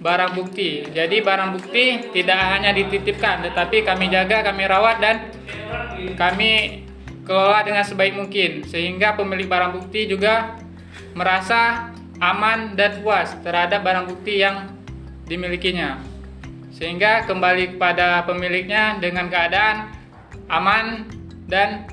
barang 0.00 0.32
bukti. 0.32 0.88
Jadi 0.96 1.20
barang 1.20 1.52
bukti 1.52 2.08
tidak 2.16 2.40
hanya 2.40 2.72
dititipkan 2.72 3.44
tetapi 3.44 3.84
kami 3.84 4.08
jaga, 4.08 4.40
kami 4.48 4.64
rawat 4.64 4.96
dan 5.04 5.16
kami 6.16 6.82
kelola 7.28 7.60
dengan 7.68 7.84
sebaik 7.84 8.16
mungkin 8.16 8.64
sehingga 8.64 9.12
pemilik 9.12 9.44
barang 9.44 9.76
bukti 9.76 10.08
juga 10.08 10.56
merasa 11.12 11.92
aman 12.16 12.72
dan 12.72 13.04
puas 13.04 13.36
terhadap 13.44 13.84
barang 13.84 14.08
bukti 14.08 14.40
yang 14.40 14.72
dimilikinya. 15.28 16.11
Sehingga 16.82 17.30
kembali 17.30 17.78
kepada 17.78 18.26
pemiliknya 18.26 18.98
dengan 18.98 19.30
keadaan 19.30 19.94
aman 20.50 21.06
dan 21.46 21.86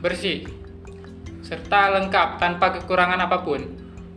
bersih 0.00 0.48
serta 1.44 1.92
lengkap 1.92 2.40
tanpa 2.40 2.80
kekurangan 2.80 3.28
apa 3.28 3.44
pun. 3.44 3.60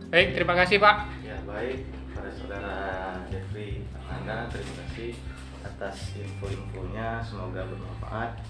Baik, 0.08 0.40
terima 0.40 0.56
kasih 0.56 0.80
Pak. 0.80 1.20
Ya 1.20 1.36
baik 1.44 1.84
pada 2.16 2.32
saudara 2.32 2.76
Jeffrey 3.28 3.84
Anda 4.08 4.48
terima 4.48 4.72
kasih 4.88 5.20
atas 5.60 6.16
info-infonya 6.16 7.20
semoga 7.20 7.68
bermanfaat 7.68 8.40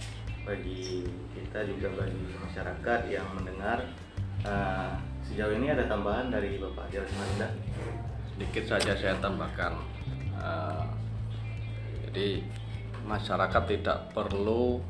bagi 0.46 1.02
kita 1.34 1.66
juga 1.66 1.98
bagi 1.98 2.30
masyarakat 2.38 3.00
yang 3.10 3.26
mendengar. 3.34 3.90
Uh, 4.46 4.94
sejauh 5.26 5.50
ini 5.50 5.74
ada 5.74 5.90
tambahan 5.90 6.30
dari 6.30 6.62
Bapak 6.62 6.94
Jalan 6.94 7.10
Manda? 7.18 7.50
Sedikit 8.38 8.70
saja 8.70 8.94
saya 8.94 9.18
tambahkan. 9.18 9.74
Uh, 10.38 10.97
jadi 12.08 12.40
masyarakat 13.04 13.62
tidak 13.68 14.16
perlu 14.16 14.80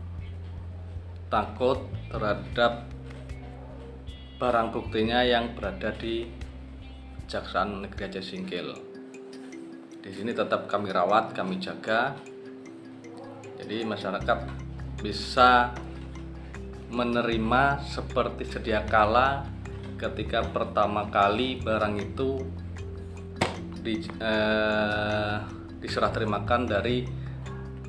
takut 1.27 1.83
terhadap 2.07 2.87
barang 4.39 4.69
buktinya 4.71 5.27
yang 5.27 5.51
berada 5.59 5.91
di 5.99 6.31
Kejaksaan 7.27 7.85
Negeri 7.85 8.03
Aceh 8.07 8.25
Singkil. 8.25 8.69
Di 9.99 10.11
sini 10.15 10.31
tetap 10.31 10.71
kami 10.71 10.95
rawat, 10.95 11.35
kami 11.35 11.59
jaga. 11.59 12.15
Jadi 13.59 13.83
masyarakat 13.83 14.39
bisa 15.03 15.75
menerima 16.89 17.83
seperti 17.85 18.49
sedia 18.49 18.87
kala 18.87 19.45
ketika 19.99 20.47
pertama 20.47 21.11
kali 21.11 21.59
barang 21.61 21.95
itu 21.99 22.47
di, 23.83 24.07
eh, 24.23 25.37
diserah 25.79 26.11
terimakan 26.11 26.67
dari 26.67 27.07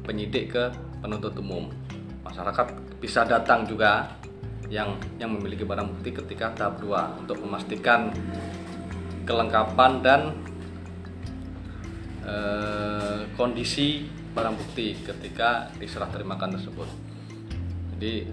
penyidik 0.05 0.53
ke 0.53 0.63
penuntut 1.01 1.37
umum. 1.37 1.69
Masyarakat 2.25 2.99
bisa 3.01 3.25
datang 3.25 3.65
juga 3.65 4.19
yang 4.69 4.93
yang 5.17 5.33
memiliki 5.33 5.65
barang 5.65 5.97
bukti 5.97 6.13
ketika 6.13 6.53
tahap 6.53 6.77
2 6.81 7.25
untuk 7.25 7.41
memastikan 7.41 8.13
kelengkapan 9.25 9.91
dan 10.05 10.21
e, 12.21 12.35
kondisi 13.33 14.05
barang 14.33 14.55
bukti 14.57 14.93
ketika 15.01 15.73
diserah 15.81 16.09
terimakan 16.13 16.53
tersebut. 16.53 16.89
Jadi 17.97 18.29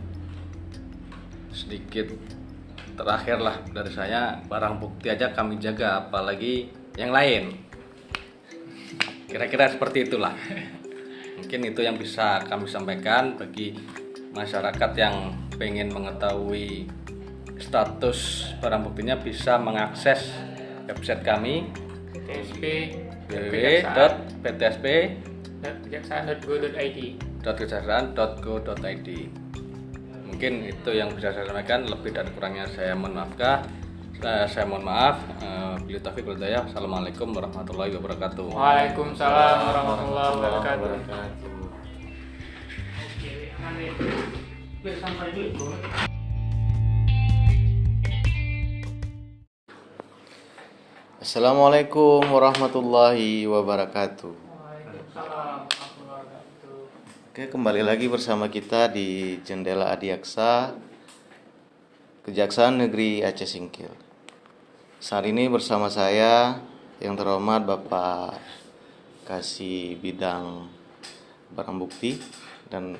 sedikit 1.57 2.12
terakhirlah 2.97 3.64
dari 3.73 3.92
saya 3.92 4.40
barang 4.45 4.77
bukti 4.77 5.09
aja 5.09 5.33
kami 5.33 5.57
jaga 5.57 6.05
apalagi 6.05 6.69
yang 7.01 7.12
lain. 7.12 7.65
Kira-kira 9.27 9.71
seperti 9.71 10.07
itulah. 10.07 10.35
Mungkin 11.37 11.61
itu 11.69 11.81
yang 11.85 11.99
bisa 11.99 12.41
kami 12.47 12.67
sampaikan 12.71 13.37
bagi 13.37 13.77
masyarakat 14.33 14.91
yang 14.97 15.37
pengen 15.57 15.93
mengetahui 15.93 16.89
status 17.57 18.53
barang 18.61 18.85
buktinya 18.85 19.17
bisa 19.17 19.57
mengakses 19.57 20.29
website 20.85 21.25
kami 21.25 21.65
PTSP 24.45 24.85
kejaksaan.go.id 27.47 29.09
mungkin 30.27 30.53
itu 30.67 30.91
yang 30.91 31.09
bisa 31.15 31.33
saya 31.33 31.47
sampaikan 31.49 31.87
lebih 31.89 32.12
dan 32.12 32.29
kurangnya 32.35 32.67
saya 32.69 32.93
mohon 32.99 33.17
maafkah 33.17 33.65
saya, 34.20 34.48
saya 34.48 34.64
mohon 34.64 34.85
maaf 34.85 35.20
uh, 35.44 35.76
Bila 35.85 36.00
Taufik 36.00 36.24
Assalamualaikum 36.24 37.29
warahmatullahi 37.37 37.92
wabarakatuh 37.96 38.44
Waalaikumsalam 38.48 39.57
warahmatullahi 39.68 40.33
wabarakatuh 40.40 40.96
Assalamualaikum 51.26 52.22
warahmatullahi 52.31 53.50
wabarakatuh. 53.50 54.31
Oke, 57.35 57.50
kembali 57.50 57.83
lagi 57.83 58.07
bersama 58.07 58.46
kita 58.46 58.87
di 58.87 59.42
Jendela 59.42 59.90
Adiaksa 59.90 60.79
Kejaksaan 62.22 62.79
Negeri 62.79 63.26
Aceh 63.26 63.42
Singkil. 63.42 64.06
Saat 65.07 65.31
ini 65.31 65.47
bersama 65.47 65.87
saya 65.87 66.59
yang 66.99 67.14
terhormat 67.14 67.62
Bapak 67.62 68.42
Kasih 69.23 69.95
Bidang 70.03 70.66
Barang 71.55 71.79
Bukti 71.79 72.19
dan 72.66 72.99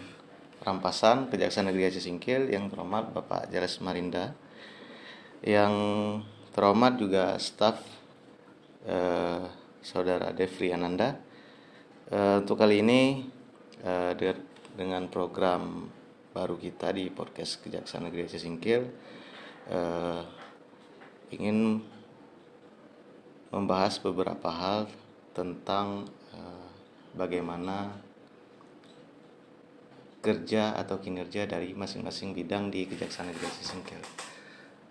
Rampasan 0.63 1.27
Kejaksaan 1.27 1.67
Negeri 1.67 1.91
Aceh 1.91 2.07
Singkil 2.07 2.55
yang 2.55 2.71
terhormat 2.71 3.11
Bapak 3.11 3.51
Jares 3.51 3.83
Marinda 3.83 4.39
yang 5.43 5.75
terhormat 6.55 6.95
juga 6.95 7.43
staf 7.43 7.83
eh, 8.87 9.43
Saudara 9.83 10.31
Devri 10.31 10.71
Ananda. 10.71 11.19
Eh, 12.07 12.39
untuk 12.39 12.63
kali 12.63 12.87
ini 12.87 13.27
eh, 13.83 14.15
dengan 14.79 15.11
program 15.11 15.91
baru 16.31 16.55
kita 16.55 16.95
di 16.95 17.11
podcast 17.11 17.67
Kejaksaan 17.67 18.07
Negeri 18.07 18.31
Aceh 18.31 18.39
Singkil 18.39 18.95
eh, 19.75 20.23
ingin 21.35 21.83
membahas 23.51 23.99
beberapa 24.03 24.49
hal 24.51 24.91
tentang 25.37 26.09
eh, 26.35 26.69
bagaimana 27.15 27.95
kerja 30.25 30.75
atau 30.75 30.99
kinerja 30.99 31.47
dari 31.47 31.71
masing-masing 31.71 32.35
bidang 32.35 32.75
di 32.75 32.91
Kejaksaan 32.91 33.31
Negeri 33.31 33.47
Singkil. 33.63 34.03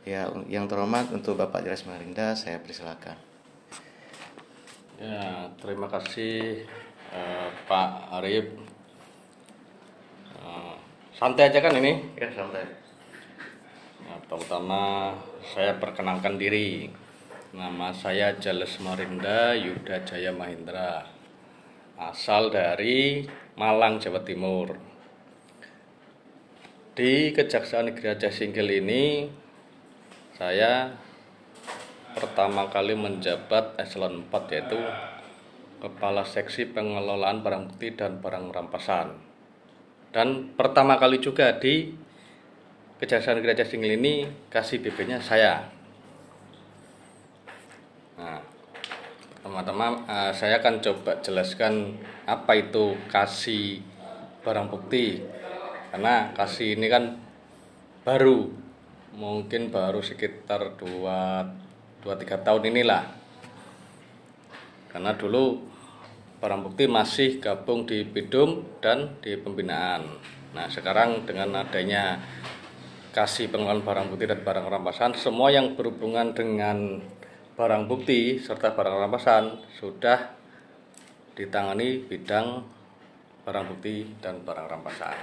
Ya, 0.08 0.30
yang 0.48 0.70
terhormat 0.70 1.12
untuk 1.12 1.36
Bapak 1.36 1.66
Jelas 1.66 1.84
Marinda, 1.84 2.38
saya 2.38 2.62
persilakan. 2.62 3.18
Ya, 4.96 5.52
terima 5.60 5.92
kasih 5.92 6.64
Eh, 7.16 7.50
Pak 7.70 8.12
Arif 8.20 8.48
Eh, 10.36 10.76
santai 11.16 11.48
aja 11.48 11.64
kan 11.64 11.74
ini 11.80 12.12
Ya 12.20 12.28
santai. 12.30 12.68
Nah, 14.06 14.20
pertama 14.30 14.82
saya 15.42 15.80
perkenalkan 15.82 16.38
diri. 16.38 16.92
Nama 17.56 17.88
saya 17.96 18.36
Jales 18.36 18.84
Marinda 18.84 19.56
Yuda 19.56 20.04
Jaya 20.04 20.36
Mahendra. 20.36 21.08
Asal 21.96 22.52
dari 22.52 23.24
Malang, 23.56 23.96
Jawa 23.96 24.28
Timur. 24.28 24.76
Di 27.00 27.32
Kejaksaan 27.32 27.88
Negeri 27.88 28.12
Aceh 28.12 28.44
Singkil 28.44 28.84
ini 28.84 29.32
saya 30.36 31.00
pertama 32.12 32.68
kali 32.68 32.92
menjabat 32.92 33.80
eselon 33.80 34.28
4 34.28 34.52
yaitu 34.52 34.80
Kepala 35.80 36.28
Seksi 36.28 36.76
Pengelolaan 36.76 37.40
Barang 37.40 37.72
Bukti 37.72 37.96
dan 37.96 38.20
Barang 38.20 38.52
Rampasan. 38.52 39.16
Dan 40.12 40.52
pertama 40.60 41.00
kali 41.00 41.24
juga 41.24 41.56
di 41.56 41.88
Kejaksaan 43.00 43.40
Negeri 43.40 43.56
Aceh 43.56 43.72
Singkil 43.72 43.96
ini 43.96 44.28
kasih 44.52 44.84
BB-nya 44.84 45.24
saya. 45.24 45.75
Nah, 48.16 48.40
teman-teman, 49.44 50.08
eh, 50.08 50.32
saya 50.32 50.64
akan 50.64 50.80
coba 50.80 51.20
jelaskan 51.20 52.00
apa 52.24 52.56
itu 52.56 52.96
kasih 53.12 53.84
barang 54.40 54.72
bukti. 54.72 55.20
Karena 55.92 56.32
kasih 56.32 56.80
ini 56.80 56.88
kan 56.88 57.20
baru, 58.08 58.48
mungkin 59.16 59.68
baru 59.68 60.00
sekitar 60.00 60.80
2 60.80 61.44
2 62.04 62.16
3 62.16 62.40
tahun 62.40 62.72
inilah. 62.72 63.04
Karena 64.96 65.12
dulu 65.12 65.60
barang 66.40 66.62
bukti 66.72 66.88
masih 66.88 67.44
gabung 67.44 67.84
di 67.84 68.08
Bidum 68.08 68.80
dan 68.80 69.20
di 69.20 69.36
pembinaan. 69.36 70.08
Nah, 70.56 70.72
sekarang 70.72 71.28
dengan 71.28 71.68
adanya 71.68 72.16
kasih 73.12 73.52
pengelolaan 73.52 73.84
barang 73.84 74.08
bukti 74.12 74.28
dan 74.28 74.40
barang 74.44 74.68
rampasan, 74.68 75.16
semua 75.16 75.52
yang 75.52 75.76
berhubungan 75.76 76.32
dengan 76.32 77.00
barang 77.56 77.88
bukti 77.88 78.36
serta 78.36 78.76
barang 78.76 79.08
rampasan 79.08 79.64
sudah 79.80 80.36
ditangani 81.40 82.04
bidang 82.04 82.68
barang 83.48 83.66
bukti 83.72 84.04
dan 84.20 84.44
barang 84.44 84.68
rampasan. 84.68 85.16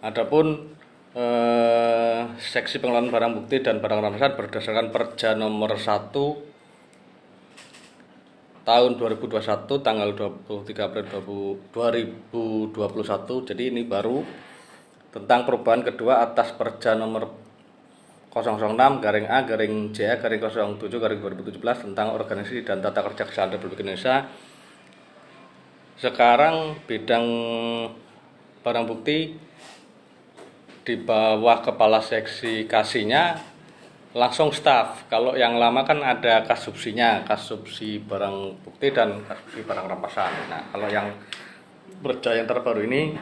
Adapun 0.00 0.72
eh, 1.12 2.20
seksi 2.40 2.80
pengelolaan 2.80 3.12
barang 3.12 3.32
bukti 3.44 3.60
dan 3.60 3.84
barang 3.84 4.00
rampasan 4.00 4.32
berdasarkan 4.32 4.88
Perja 4.88 5.36
nomor 5.36 5.76
1 5.76 6.08
tahun 8.64 8.96
2021 8.96 9.44
tanggal 9.84 10.08
23 10.16 10.88
April 10.88 11.04
2021 11.68 13.48
jadi 13.52 13.62
ini 13.68 13.84
baru 13.84 14.24
tentang 15.12 15.44
perubahan 15.44 15.84
kedua 15.84 16.24
atas 16.24 16.56
Perja 16.56 16.96
nomor 16.96 17.43
006 18.34 18.98
garing 18.98 19.30
A 19.30 19.46
garing 19.46 19.94
J 19.94 20.18
garing 20.18 20.42
07 20.42 20.82
garing 20.90 21.20
2017 21.22 21.62
tentang 21.62 22.10
organisasi 22.18 22.66
dan 22.66 22.82
tata 22.82 23.00
kerja 23.06 23.22
kesehatan 23.30 23.56
Republik 23.56 23.86
Indonesia 23.86 24.26
sekarang 25.94 26.82
bidang 26.90 27.26
barang 28.66 28.84
bukti 28.90 29.38
di 30.84 30.94
bawah 31.00 31.62
kepala 31.62 32.02
seksi 32.02 32.66
kasihnya 32.66 33.54
langsung 34.14 34.54
staff. 34.54 35.10
Kalau 35.10 35.34
yang 35.34 35.58
lama 35.58 35.82
kan 35.82 35.98
ada 36.00 36.46
kasubsinya, 36.46 37.26
kasubsi 37.26 37.98
barang 37.98 38.62
bukti 38.62 38.94
dan 38.94 39.26
kasubsi 39.26 39.66
barang 39.66 39.86
rampasan. 39.90 40.32
Nah, 40.48 40.62
kalau 40.70 40.86
yang 40.86 41.10
berjaya 41.98 42.42
yang 42.42 42.48
terbaru 42.48 42.86
ini 42.86 43.16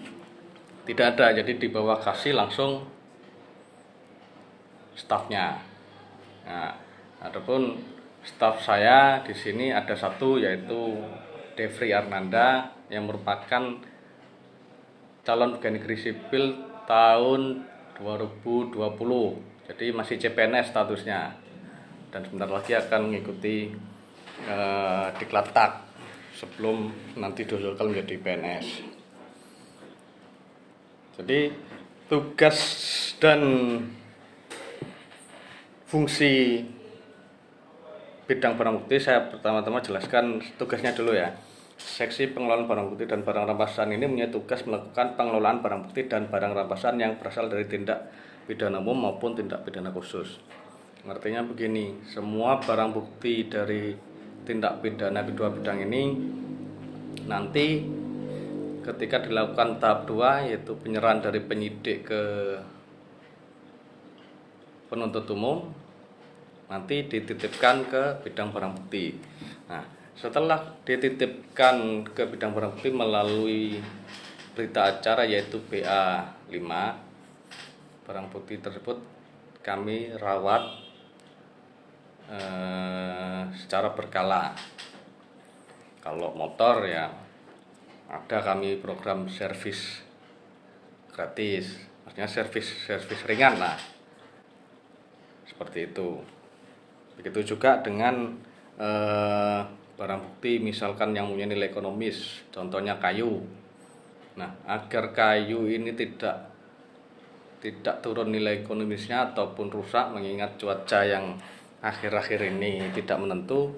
tidak 0.88 1.06
ada, 1.14 1.36
jadi 1.42 1.52
di 1.58 1.68
bawah 1.70 2.02
kasih 2.02 2.34
langsung 2.34 2.95
stafnya. 4.96 5.60
Nah, 6.48 6.72
adapun 7.20 7.78
staf 8.24 8.64
saya 8.64 9.22
di 9.22 9.36
sini 9.36 9.70
ada 9.70 9.94
satu 9.94 10.40
yaitu 10.40 10.98
Devri 11.54 11.94
Arnanda 11.94 12.74
yang 12.90 13.06
merupakan 13.06 13.78
calon 15.22 15.50
pegawai 15.58 15.74
negeri 15.78 15.96
sipil 16.00 16.44
tahun 16.88 17.66
2020 18.00 18.78
jadi 19.66 19.86
masih 19.94 20.16
CPNS 20.18 20.70
statusnya. 20.74 21.34
Dan 22.10 22.22
sebentar 22.22 22.48
lagi 22.48 22.72
akan 22.72 23.12
mengikuti 23.12 23.68
eh, 24.46 25.06
diklat 25.20 25.52
tak 25.52 25.84
sebelum 26.36 26.92
nanti 27.18 27.44
diusulkan 27.44 27.92
menjadi 27.92 28.14
PNS 28.20 28.96
jadi 31.16 31.48
tugas 32.12 32.60
dan 33.16 33.40
fungsi 35.86 36.62
bidang 38.26 38.58
barang 38.58 38.82
bukti 38.82 38.98
saya 38.98 39.30
pertama-tama 39.30 39.78
jelaskan 39.78 40.42
tugasnya 40.58 40.90
dulu 40.92 41.14
ya 41.14 41.30
Seksi 41.76 42.32
pengelolaan 42.32 42.64
barang 42.64 42.86
bukti 42.96 43.04
dan 43.04 43.20
barang 43.20 43.44
rampasan 43.52 43.92
ini 43.92 44.08
punya 44.08 44.32
tugas 44.32 44.64
melakukan 44.64 45.12
pengelolaan 45.12 45.60
barang 45.60 45.80
bukti 45.84 46.08
dan 46.08 46.24
barang 46.32 46.56
rampasan 46.56 46.96
yang 46.96 47.20
berasal 47.20 47.52
dari 47.52 47.68
tindak 47.68 48.08
pidana 48.48 48.80
umum 48.80 48.96
maupun 48.96 49.36
tindak 49.36 49.60
pidana 49.60 49.92
khusus. 49.92 50.40
Artinya 51.04 51.44
begini, 51.44 52.00
semua 52.08 52.64
barang 52.64 52.96
bukti 52.96 53.44
dari 53.52 53.92
tindak 54.48 54.80
pidana 54.80 55.20
kedua 55.20 55.52
bidang 55.52 55.84
ini 55.84 56.02
nanti 57.28 57.84
ketika 58.80 59.28
dilakukan 59.28 59.76
tahap 59.76 60.08
2 60.08 60.48
yaitu 60.48 60.72
penyerahan 60.80 61.20
dari 61.20 61.44
penyidik 61.44 62.08
ke 62.08 62.22
penuntut 64.86 65.26
umum 65.30 65.66
nanti 66.66 67.06
dititipkan 67.06 67.86
ke 67.86 68.02
bidang 68.26 68.50
barang 68.50 68.74
bukti. 68.74 69.14
Nah, 69.70 69.82
setelah 70.18 70.58
dititipkan 70.82 72.06
ke 72.10 72.26
bidang 72.26 72.50
barang 72.54 72.72
bukti 72.74 72.90
melalui 72.90 73.78
berita 74.56 74.88
acara 74.88 75.22
yaitu 75.28 75.60
BA 75.68 76.26
5 76.48 78.06
barang 78.06 78.26
bukti 78.32 78.56
tersebut 78.58 78.98
kami 79.62 80.14
rawat 80.18 80.64
eh, 82.30 83.42
secara 83.54 83.94
berkala. 83.94 84.54
Kalau 86.02 86.30
motor 86.38 86.86
ya 86.86 87.10
ada 88.06 88.38
kami 88.38 88.78
program 88.78 89.26
servis 89.26 90.02
gratis. 91.10 91.74
Maksudnya 92.06 92.30
servis 92.30 92.66
servis 92.86 93.26
ringan 93.26 93.58
lah 93.58 93.95
seperti 95.56 95.88
itu 95.88 96.20
begitu 97.16 97.56
juga 97.56 97.80
dengan 97.80 98.36
eh, 98.76 99.60
barang 99.96 100.20
bukti 100.20 100.60
misalkan 100.60 101.16
yang 101.16 101.32
punya 101.32 101.48
nilai 101.48 101.72
ekonomis, 101.72 102.44
contohnya 102.52 103.00
kayu. 103.00 103.40
Nah, 104.36 104.52
agar 104.68 105.16
kayu 105.16 105.64
ini 105.64 105.96
tidak 105.96 106.52
tidak 107.64 108.04
turun 108.04 108.28
nilai 108.28 108.60
ekonomisnya 108.60 109.32
ataupun 109.32 109.72
rusak 109.72 110.12
mengingat 110.12 110.60
cuaca 110.60 111.00
yang 111.08 111.40
akhir-akhir 111.80 112.52
ini 112.52 112.92
tidak 112.92 113.16
menentu, 113.16 113.72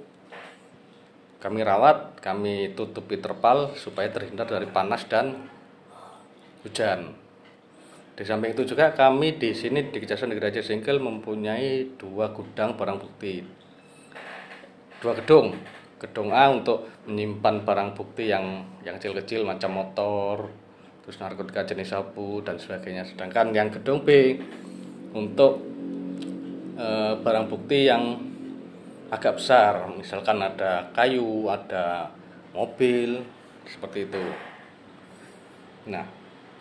kami 1.38 1.62
rawat, 1.62 2.18
kami 2.18 2.74
tutupi 2.74 3.22
terpal 3.22 3.78
supaya 3.78 4.10
terhindar 4.10 4.50
dari 4.50 4.66
panas 4.66 5.06
dan 5.06 5.46
hujan. 6.66 7.14
Di 8.18 8.26
samping 8.26 8.50
itu 8.50 8.66
juga 8.66 8.90
kami 8.90 9.38
di 9.38 9.54
sini 9.54 9.94
di 9.94 10.02
Kejaksaan 10.02 10.34
Negeri 10.34 10.50
Aceh 10.50 10.66
Singkil 10.66 10.98
mempunyai 10.98 11.94
dua 11.94 12.34
gudang 12.34 12.74
barang 12.74 12.98
bukti, 12.98 13.46
dua 14.98 15.14
gedung 15.14 15.54
gedung 15.98 16.30
A 16.30 16.46
untuk 16.48 16.86
menyimpan 17.10 17.66
barang 17.66 17.90
bukti 17.98 18.30
yang 18.30 18.62
yang 18.86 18.96
kecil-kecil 18.96 19.42
macam 19.42 19.82
motor, 19.82 20.46
terus 21.02 21.18
narkotika 21.18 21.66
jenis 21.66 21.90
sabu 21.90 22.40
dan 22.46 22.56
sebagainya. 22.56 23.02
Sedangkan 23.04 23.50
yang 23.50 23.68
gedung 23.74 24.06
B 24.06 24.38
untuk 25.12 25.58
e, 26.78 26.86
barang 27.18 27.46
bukti 27.50 27.90
yang 27.90 28.22
agak 29.10 29.42
besar, 29.42 29.90
misalkan 29.98 30.38
ada 30.38 30.86
kayu, 30.94 31.50
ada 31.50 32.14
mobil, 32.54 33.26
seperti 33.66 34.06
itu. 34.06 34.24
Nah, 35.88 36.04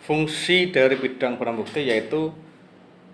fungsi 0.08 0.72
dari 0.72 0.96
bidang 0.96 1.36
barang 1.36 1.56
bukti 1.60 1.84
yaitu 1.84 2.32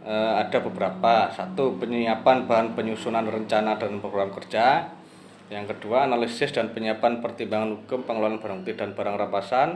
e, 0.06 0.14
ada 0.14 0.62
beberapa. 0.62 1.34
Satu, 1.34 1.74
penyiapan 1.82 2.46
bahan 2.46 2.78
penyusunan 2.78 3.26
rencana 3.26 3.74
dan 3.74 3.98
program 3.98 4.30
kerja 4.30 4.94
yang 5.52 5.68
kedua, 5.68 6.08
analisis 6.08 6.54
dan 6.56 6.72
penyiapan 6.72 7.20
pertimbangan 7.20 7.76
hukum 7.82 8.06
pengelolaan 8.08 8.40
barang 8.40 8.58
bukti 8.64 8.74
dan 8.78 8.96
barang 8.96 9.16
rampasan. 9.20 9.68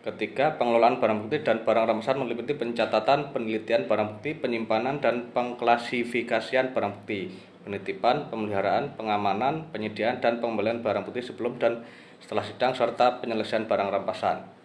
Ketiga, 0.00 0.56
pengelolaan 0.60 1.00
barang 1.00 1.18
bukti 1.24 1.40
dan 1.40 1.64
barang 1.64 1.84
rampasan 1.88 2.20
meliputi 2.20 2.56
pencatatan, 2.56 3.32
penelitian 3.32 3.88
barang 3.88 4.08
bukti, 4.16 4.36
penyimpanan, 4.36 5.00
dan 5.00 5.30
pengklasifikasian 5.30 6.74
barang 6.74 6.92
bukti. 7.04 7.48
penitipan, 7.60 8.32
pemeliharaan, 8.32 8.96
pengamanan, 8.96 9.68
penyediaan 9.68 10.16
dan 10.24 10.40
pembelian 10.40 10.80
barang 10.80 11.04
bukti 11.04 11.20
sebelum 11.20 11.60
dan 11.60 11.84
setelah 12.16 12.40
sidang 12.40 12.72
serta 12.72 13.20
penyelesaian 13.20 13.68
barang 13.68 13.92
rampasan. 13.92 14.59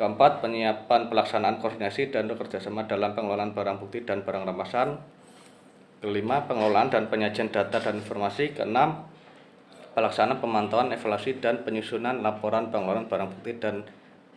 Keempat, 0.00 0.40
penyiapan 0.40 1.12
pelaksanaan 1.12 1.60
koordinasi 1.60 2.08
dan 2.08 2.24
kerjasama 2.32 2.88
dalam 2.88 3.12
pengelolaan 3.12 3.52
barang 3.52 3.84
bukti 3.84 4.00
dan 4.00 4.24
barang 4.24 4.48
rampasan. 4.48 4.96
Kelima, 6.00 6.48
pengelolaan 6.48 6.88
dan 6.88 7.12
penyajian 7.12 7.52
data 7.52 7.76
dan 7.76 8.00
informasi. 8.00 8.56
Keenam, 8.56 9.04
pelaksanaan 9.92 10.40
pemantauan, 10.40 10.88
evaluasi, 10.96 11.36
dan 11.44 11.68
penyusunan 11.68 12.24
laporan 12.24 12.72
pengelolaan 12.72 13.12
barang 13.12 13.28
bukti 13.28 13.60
dan 13.60 13.84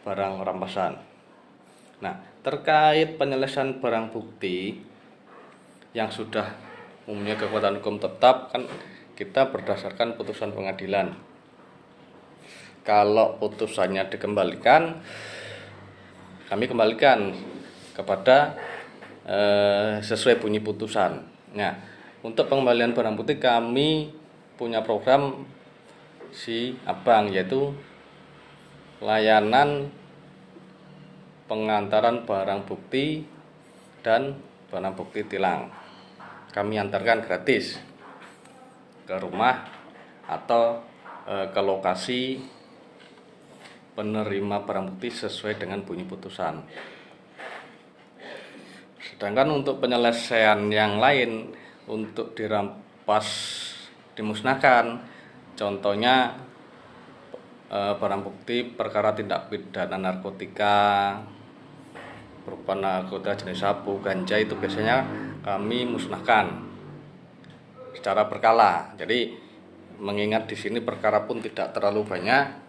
barang 0.04 0.44
rampasan. 0.44 1.00
Nah, 2.04 2.20
terkait 2.44 3.16
penyelesaian 3.16 3.80
barang 3.80 4.12
bukti 4.12 4.84
yang 5.96 6.12
sudah 6.12 6.60
umumnya 7.08 7.40
kekuatan 7.40 7.80
hukum 7.80 8.04
tetap 8.04 8.52
kan 8.52 8.68
kita 9.16 9.48
berdasarkan 9.48 10.20
putusan 10.20 10.52
pengadilan. 10.52 11.16
Kalau 12.84 13.40
putusannya 13.40 14.12
dikembalikan, 14.12 15.00
kami 16.54 16.70
kembalikan 16.70 17.34
kepada 17.98 18.54
eh, 19.26 19.98
sesuai 20.06 20.38
bunyi 20.38 20.62
putusan. 20.62 21.26
Nah, 21.58 21.74
untuk 22.22 22.46
pengembalian 22.46 22.94
barang 22.94 23.18
bukti 23.18 23.42
kami 23.42 24.14
punya 24.54 24.86
program 24.86 25.50
si 26.30 26.78
abang 26.86 27.34
yaitu 27.34 27.74
layanan 29.02 29.90
pengantaran 31.50 32.22
barang 32.22 32.70
bukti 32.70 33.26
dan 34.06 34.38
barang 34.70 34.94
bukti 34.94 35.26
tilang. 35.26 35.74
Kami 36.54 36.78
antarkan 36.78 37.26
gratis 37.26 37.82
ke 39.10 39.16
rumah 39.18 39.66
atau 40.30 40.86
e, 41.26 41.50
ke 41.50 41.62
lokasi 41.66 42.38
penerima 43.94 44.66
barang 44.66 44.94
bukti 44.94 45.10
sesuai 45.14 45.62
dengan 45.62 45.86
bunyi 45.86 46.06
putusan. 46.06 46.66
Sedangkan 49.04 49.54
untuk 49.54 49.78
penyelesaian 49.78 50.68
yang 50.74 50.98
lain 50.98 51.54
untuk 51.86 52.34
dirampas 52.34 53.28
dimusnahkan, 54.18 54.98
contohnya 55.54 56.34
e, 57.70 57.80
barang 58.00 58.22
bukti 58.26 58.66
perkara 58.74 59.14
tindak 59.14 59.54
pidana 59.54 59.98
narkotika 60.00 60.76
berupa 62.44 62.74
narkotika 62.76 63.46
jenis 63.46 63.62
sabu, 63.62 64.02
ganja 64.04 64.36
itu 64.36 64.58
biasanya 64.58 65.06
kami 65.44 65.88
musnahkan 65.88 66.64
secara 67.96 68.28
berkala. 68.28 68.96
Jadi 69.00 69.32
mengingat 70.00 70.50
di 70.50 70.58
sini 70.58 70.84
perkara 70.84 71.24
pun 71.24 71.40
tidak 71.40 71.72
terlalu 71.72 72.04
banyak, 72.04 72.63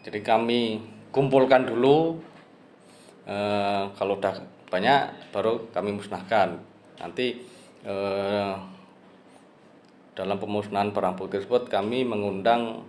jadi 0.00 0.20
kami 0.24 0.80
kumpulkan 1.12 1.68
dulu. 1.68 2.16
E, 3.28 3.36
kalau 4.00 4.16
udah 4.16 4.40
banyak, 4.72 5.32
baru 5.34 5.68
kami 5.76 5.92
musnahkan. 5.92 6.56
Nanti 6.96 7.44
e, 7.84 7.94
dalam 10.16 10.36
pemusnahan 10.40 10.92
barang 10.92 11.16
bukti 11.16 11.40
tersebut 11.40 11.68
kami 11.68 12.04
mengundang 12.04 12.84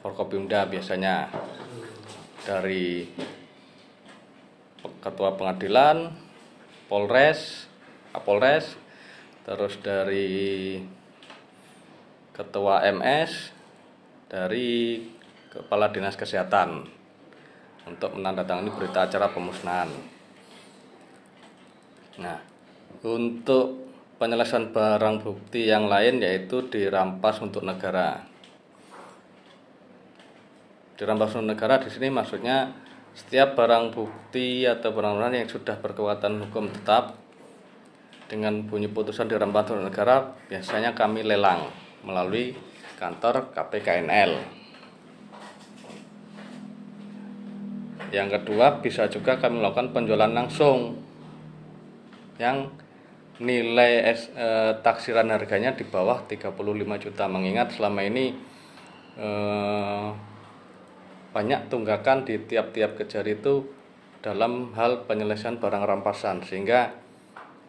Forkopimda 0.00 0.64
biasanya 0.64 1.28
dari 2.48 3.04
ketua 5.04 5.36
pengadilan, 5.36 6.08
Polres, 6.88 7.68
Kapolres, 8.10 8.80
terus 9.44 9.76
dari 9.84 10.80
ketua 12.32 12.80
MS, 12.88 13.52
dari 14.32 15.04
kepala 15.50 15.90
dinas 15.90 16.14
kesehatan 16.14 16.86
untuk 17.84 18.14
menandatangani 18.14 18.70
berita 18.70 19.10
acara 19.10 19.34
pemusnahan. 19.34 19.90
Nah, 22.22 22.38
untuk 23.02 23.90
penyelesaian 24.20 24.70
barang 24.70 25.24
bukti 25.24 25.66
yang 25.66 25.90
lain 25.90 26.22
yaitu 26.22 26.68
dirampas 26.70 27.40
untuk 27.42 27.64
negara. 27.64 28.22
Dirampas 31.00 31.32
untuk 31.34 31.56
negara 31.56 31.80
di 31.80 31.88
sini 31.88 32.12
maksudnya 32.12 32.70
setiap 33.16 33.56
barang 33.56 33.90
bukti 33.90 34.68
atau 34.68 34.92
barang-barang 34.92 35.42
yang 35.42 35.50
sudah 35.50 35.80
berkekuatan 35.80 36.46
hukum 36.46 36.68
tetap 36.70 37.16
dengan 38.30 38.62
bunyi 38.62 38.86
putusan 38.86 39.26
dirampas 39.26 39.72
oleh 39.74 39.90
negara 39.90 40.36
biasanya 40.46 40.94
kami 40.94 41.26
lelang 41.26 41.66
melalui 42.06 42.54
kantor 43.00 43.50
KPKNL. 43.56 44.59
Yang 48.10 48.42
kedua 48.42 48.82
bisa 48.82 49.06
juga 49.06 49.38
kami 49.38 49.62
melakukan 49.62 49.94
penjualan 49.94 50.30
langsung. 50.30 50.98
Yang 52.42 52.74
nilai 53.38 54.10
es, 54.10 54.28
e, 54.34 54.74
taksiran 54.82 55.30
harganya 55.30 55.78
di 55.78 55.86
bawah 55.86 56.26
35 56.26 56.98
juta. 56.98 57.30
Mengingat 57.30 57.78
selama 57.78 58.02
ini 58.02 58.34
e, 59.14 59.28
banyak 61.30 61.70
tunggakan 61.70 62.26
di 62.26 62.42
tiap-tiap 62.42 62.98
kejar 62.98 63.22
itu 63.30 63.70
dalam 64.20 64.74
hal 64.74 65.06
penyelesaian 65.06 65.62
barang 65.62 65.84
rampasan. 65.86 66.42
Sehingga 66.42 66.90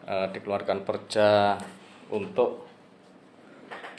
e, 0.02 0.14
dikeluarkan 0.34 0.82
perja 0.82 1.54
untuk 2.10 2.66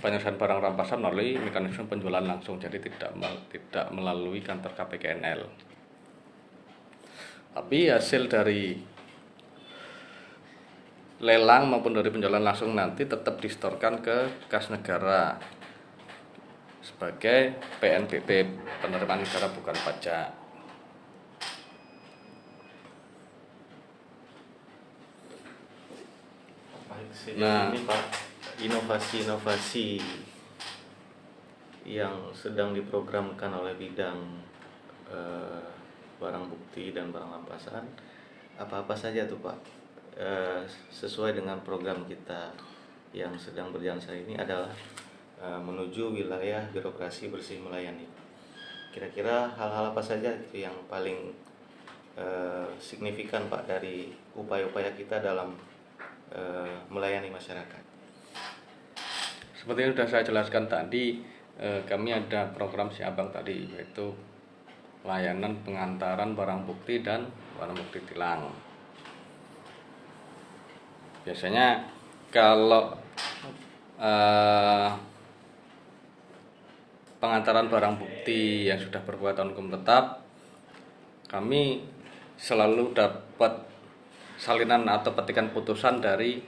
penyelesaian 0.03 0.35
barang 0.35 0.59
rampasan 0.59 0.99
melalui 0.99 1.39
mekanisme 1.39 1.87
penjualan 1.87 2.27
langsung. 2.27 2.59
Jadi 2.59 2.83
tidak 2.83 3.15
tidak 3.47 3.87
melalui 3.95 4.43
kantor 4.43 4.75
KPKNL 4.75 5.72
tapi 7.53 7.85
hasil 7.85 8.25
dari 8.25 8.73
lelang 11.23 11.69
maupun 11.69 11.93
dari 11.95 12.09
penjualan 12.09 12.41
langsung 12.41 12.73
nanti 12.73 13.05
tetap 13.05 13.39
distorkan 13.39 14.01
ke 14.01 14.49
kas 14.49 14.73
negara 14.73 15.37
sebagai 16.83 17.55
PNBP 17.79 18.49
penerimaan 18.83 19.23
negara 19.23 19.47
bukan 19.53 19.77
pajak. 19.87 20.43
nah, 27.39 27.71
ini 27.71 27.79
Pak 27.87 28.03
inovasi-inovasi 28.59 30.01
yang 31.87 32.35
sedang 32.35 32.75
diprogramkan 32.75 33.47
oleh 33.47 33.79
bidang 33.79 34.43
eh, 35.07 35.72
barang 36.23 36.47
bukti 36.47 36.95
dan 36.95 37.11
barang 37.11 37.43
rampasan 37.43 37.83
apa-apa 38.55 38.95
saja 38.95 39.27
tuh 39.27 39.43
Pak 39.43 39.59
eh, 40.15 40.63
sesuai 40.95 41.35
dengan 41.35 41.59
program 41.67 42.07
kita 42.07 42.55
yang 43.11 43.35
sedang 43.35 43.75
berjalan 43.75 43.99
saat 43.99 44.23
ini 44.23 44.39
adalah 44.39 44.71
Eh, 45.43 45.59
menuju 45.59 46.15
wilayah 46.15 46.63
birokrasi 46.71 47.27
bersih 47.27 47.59
melayani. 47.59 48.07
Kira-kira 48.95 49.51
hal-hal 49.51 49.91
apa 49.91 49.99
saja 49.99 50.31
itu 50.31 50.63
yang 50.63 50.77
paling 50.87 51.35
uh, 52.15 52.69
signifikan 52.79 53.51
Pak 53.51 53.67
dari 53.67 54.13
upaya-upaya 54.37 54.95
kita 54.95 55.19
dalam 55.19 55.51
uh, 56.31 56.77
melayani 56.87 57.27
masyarakat? 57.27 57.83
Seperti 59.57 59.79
yang 59.83 59.91
sudah 59.97 60.07
saya 60.07 60.23
jelaskan 60.23 60.69
tadi, 60.69 61.19
kami 61.89 62.15
ada 62.15 62.47
program 62.55 62.87
si 62.93 63.03
abang 63.03 63.27
tadi 63.33 63.67
yaitu 63.67 64.15
layanan 65.03 65.59
pengantaran 65.67 66.31
barang 66.31 66.63
bukti 66.63 67.03
dan 67.03 67.27
barang 67.59 67.75
bukti 67.75 67.99
tilang. 68.07 68.51
Biasanya 71.27 71.87
kalau 72.31 72.95
uh, 73.99 74.89
pengantaran 77.19 77.71
barang 77.71 77.95
bukti 77.99 78.67
yang 78.67 78.79
sudah 78.79 78.99
berkekuatan 79.03 79.55
hukum 79.55 79.71
tetap 79.71 80.23
kami 81.31 81.83
selalu 82.35 82.91
dapat 82.91 83.63
salinan 84.35 84.87
atau 84.91 85.15
petikan 85.15 85.47
putusan 85.55 86.03
dari 86.03 86.43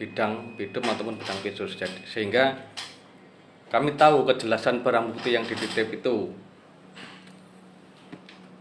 bidang 0.00 0.56
bidum 0.56 0.80
ataupun 0.80 1.20
bidang 1.20 1.38
pisus 1.44 1.76
sehingga 2.08 2.56
kami 3.68 4.00
tahu 4.00 4.24
kejelasan 4.24 4.80
barang 4.80 5.12
bukti 5.12 5.36
yang 5.36 5.44
dititip 5.44 5.92
itu 5.92 6.32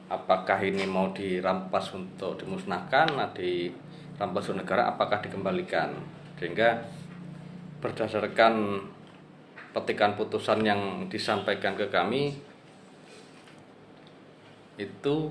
apakah 0.10 0.60
ini 0.66 0.90
mau 0.90 1.14
dirampas 1.14 1.94
untuk 1.94 2.36
dimusnahkan 2.42 3.08
nah 3.14 3.30
dirampas 3.32 4.50
untuk 4.50 4.66
negara 4.66 4.90
apakah 4.90 5.22
dikembalikan 5.22 5.94
sehingga 6.42 6.82
berdasarkan 7.80 8.84
petikan 9.72 10.18
putusan 10.18 10.66
yang 10.66 11.08
disampaikan 11.08 11.78
ke 11.78 11.88
kami 11.88 12.36
itu 14.80 15.30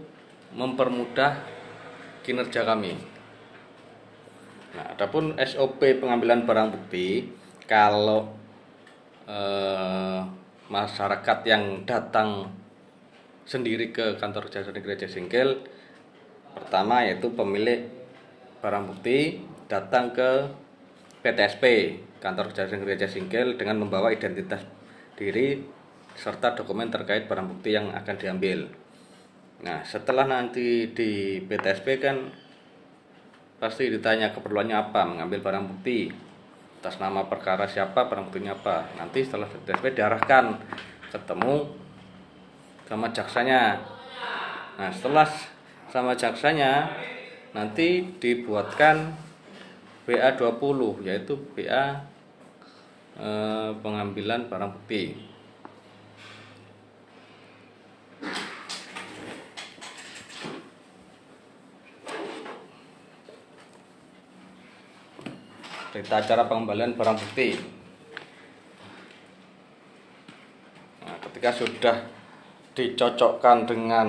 mempermudah 0.52 1.40
kinerja 2.22 2.64
kami. 2.68 2.92
Nah, 4.76 4.84
adapun 4.92 5.32
SOP 5.40 5.80
pengambilan 5.80 6.44
barang 6.44 6.68
bukti 6.76 7.24
kalau 7.64 8.28
eh, 9.24 10.20
masyarakat 10.68 11.38
yang 11.48 11.88
datang 11.88 12.52
sendiri 13.48 13.88
ke 13.96 14.20
kantor 14.20 14.52
jasa 14.52 14.76
negeri 14.76 15.00
Aceh 15.00 15.08
Singkil 15.08 15.64
pertama 16.52 17.08
yaitu 17.08 17.32
pemilik 17.32 17.88
barang 18.60 18.84
bukti 18.92 19.40
datang 19.72 20.12
ke 20.12 20.52
PTSP 21.24 21.96
kantor 22.20 22.52
jasa 22.52 22.76
negeri 22.76 23.00
Aceh 23.00 23.16
Singkil 23.16 23.56
dengan 23.56 23.80
membawa 23.80 24.12
identitas 24.12 24.60
diri 25.16 25.64
serta 26.12 26.52
dokumen 26.52 26.92
terkait 26.92 27.24
barang 27.24 27.46
bukti 27.46 27.72
yang 27.72 27.94
akan 27.94 28.16
diambil. 28.20 28.68
Nah, 29.62 29.82
setelah 29.86 30.26
nanti 30.26 30.90
di 30.90 31.42
PTSP 31.42 31.86
kan 31.98 32.30
pasti 33.58 33.90
ditanya 33.90 34.30
keperluannya 34.30 34.76
apa 34.76 35.02
mengambil 35.02 35.42
barang 35.42 35.64
bukti 35.66 36.10
atas 36.78 37.02
nama 37.02 37.26
perkara 37.26 37.66
siapa 37.66 38.06
barang 38.06 38.30
buktinya 38.30 38.54
apa 38.54 38.86
nanti 38.94 39.26
setelah 39.26 39.50
PTSP 39.50 39.98
diarahkan 39.98 40.62
ketemu 41.10 41.87
sama 42.88 43.12
jaksanya 43.12 43.76
nah 44.80 44.88
setelah 44.88 45.28
sama 45.92 46.16
jaksanya 46.16 46.88
nanti 47.52 48.16
dibuatkan 48.16 49.12
BA 50.08 50.40
20 50.40 51.04
yaitu 51.04 51.36
BA 51.52 52.00
eh, 53.20 53.70
pengambilan 53.84 54.48
barang 54.48 54.72
bukti 54.72 55.28
berita 65.98 66.22
acara 66.22 66.46
pengembalian 66.46 66.94
barang 66.94 67.18
bukti. 67.18 67.58
Nah, 71.02 71.18
ketika 71.26 71.50
sudah 71.50 72.17
dicocokkan 72.78 73.66
dengan 73.66 74.06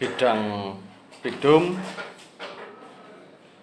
bidang 0.00 0.72
bidum 1.20 1.76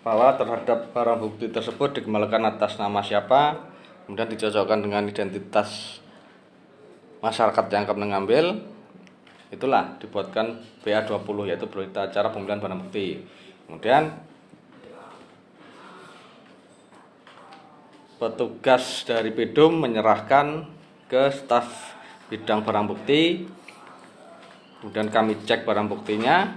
bahwa 0.05 0.37
terhadap 0.37 0.93
barang 0.93 1.17
bukti 1.17 1.49
tersebut 1.49 1.97
dikembalikan 1.97 2.45
atas 2.45 2.77
nama 2.77 3.01
siapa, 3.01 3.65
kemudian 4.05 4.29
dicocokkan 4.29 4.85
dengan 4.85 5.09
identitas 5.09 5.97
masyarakat 7.25 7.65
yang 7.73 7.89
akan 7.89 7.97
mengambil, 7.97 8.61
itulah 9.49 9.97
dibuatkan 9.97 10.61
BA20 10.85 11.49
yaitu 11.49 11.65
berita 11.65 12.05
acara 12.05 12.29
pengembalian 12.29 12.61
barang 12.61 12.79
bukti. 12.85 13.25
Kemudian 13.65 14.03
petugas 18.21 19.01
dari 19.07 19.33
Bidum 19.33 19.81
menyerahkan 19.81 20.69
ke 21.07 21.31
staf 21.33 21.92
bidang 22.33 22.65
barang 22.65 22.89
bukti 22.89 23.45
kemudian 24.81 25.13
kami 25.13 25.37
cek 25.45 25.69
barang 25.69 25.85
buktinya 25.85 26.49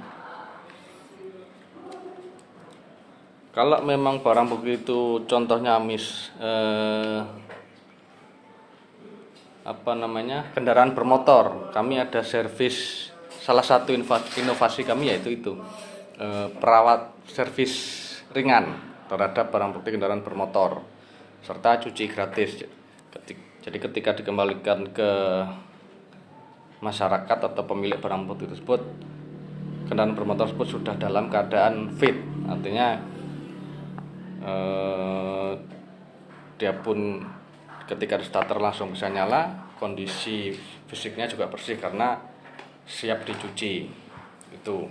kalau 3.52 3.84
memang 3.84 4.24
barang 4.24 4.48
bukti 4.48 4.80
itu 4.80 5.28
contohnya 5.28 5.76
mis 5.76 6.32
eh, 6.40 7.20
apa 9.68 9.92
namanya 9.92 10.56
kendaraan 10.56 10.96
bermotor 10.96 11.68
kami 11.76 12.00
ada 12.00 12.24
servis 12.24 13.12
salah 13.44 13.60
satu 13.60 13.92
inovasi 13.92 14.80
kami 14.80 15.12
yaitu 15.12 15.36
itu 15.36 15.52
eh, 16.16 16.48
perawat 16.56 17.28
servis 17.28 18.00
ringan 18.32 18.72
terhadap 19.12 19.52
barang 19.52 19.76
bukti 19.76 19.92
kendaraan 19.92 20.24
bermotor 20.24 20.96
serta 21.46 21.78
cuci 21.78 22.04
gratis. 22.10 22.66
Jadi 23.66 23.78
ketika 23.82 24.14
dikembalikan 24.14 24.90
ke 24.90 25.10
masyarakat 26.80 27.38
atau 27.40 27.62
pemilik 27.64 27.96
barang 27.96 28.28
bukti 28.28 28.48
tersebut, 28.48 28.80
kendaraan 29.88 30.16
bermotor 30.16 30.50
tersebut 30.50 30.80
sudah 30.80 30.94
dalam 30.98 31.32
keadaan 31.32 31.94
fit, 31.96 32.16
artinya 32.48 33.00
eh, 34.44 35.52
dia 36.56 36.72
pun 36.80 37.22
ketika 37.86 38.18
starter 38.20 38.58
langsung 38.58 38.92
bisa 38.92 39.06
nyala, 39.08 39.70
kondisi 39.78 40.52
fisiknya 40.90 41.30
juga 41.30 41.46
bersih 41.46 41.78
karena 41.78 42.18
siap 42.86 43.22
dicuci. 43.26 43.86
Itu. 44.54 44.88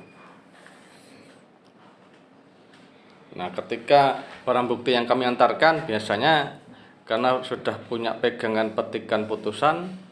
Nah, 3.35 3.51
ketika 3.51 4.23
barang 4.47 4.67
bukti 4.71 4.95
yang 4.95 5.03
kami 5.03 5.27
antarkan 5.27 5.83
biasanya 5.83 6.63
karena 7.03 7.43
sudah 7.43 7.75
punya 7.85 8.15
pegangan 8.15 8.71
petikan 8.73 9.27
putusan, 9.27 10.04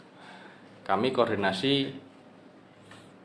kami 0.84 1.16
koordinasi 1.16 1.96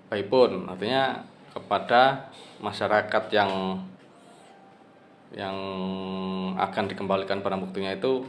by 0.08 0.22
phone, 0.30 0.70
artinya 0.70 1.22
kepada 1.52 2.32
masyarakat 2.62 3.24
yang 3.34 3.82
yang 5.34 5.56
akan 6.56 6.88
dikembalikan 6.88 7.44
barang 7.44 7.68
buktinya 7.68 7.92
itu 7.92 8.24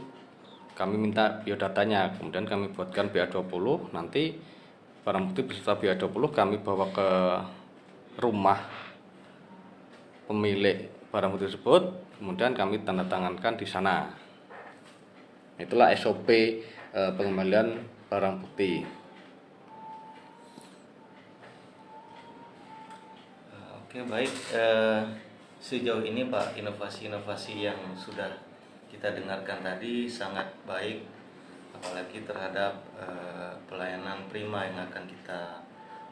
kami 0.76 1.00
minta 1.00 1.40
biodatanya, 1.40 2.12
kemudian 2.16 2.44
kami 2.44 2.72
buatkan 2.72 3.08
BA20, 3.08 3.92
nanti 3.96 4.36
barang 5.00 5.32
bukti 5.32 5.42
beserta 5.48 5.80
BA20 5.80 6.22
kami 6.28 6.56
bawa 6.60 6.86
ke 6.92 7.08
rumah 8.20 8.60
pemilik 10.28 10.92
barang 11.08 11.32
bukti 11.32 11.48
tersebut 11.48 11.82
kemudian 12.20 12.52
kami 12.52 12.84
tanda 12.84 13.08
tangankan 13.08 13.56
di 13.56 13.64
sana. 13.64 14.12
Itulah 15.56 15.92
SOP 15.96 16.28
eh, 16.28 17.12
pengembalian 17.16 17.80
barang 18.12 18.44
bukti 18.44 18.99
oke 23.90 24.06
baik 24.06 24.30
e, 24.54 24.64
sejauh 25.58 26.06
ini 26.06 26.30
Pak 26.30 26.54
inovasi-inovasi 26.54 27.66
yang 27.66 27.74
sudah 27.98 28.30
kita 28.86 29.18
dengarkan 29.18 29.66
tadi 29.66 30.06
sangat 30.06 30.46
baik 30.62 31.02
apalagi 31.74 32.22
terhadap 32.22 32.78
e, 32.94 33.06
pelayanan 33.66 34.30
prima 34.30 34.62
yang 34.62 34.86
akan 34.86 35.10
kita 35.10 35.58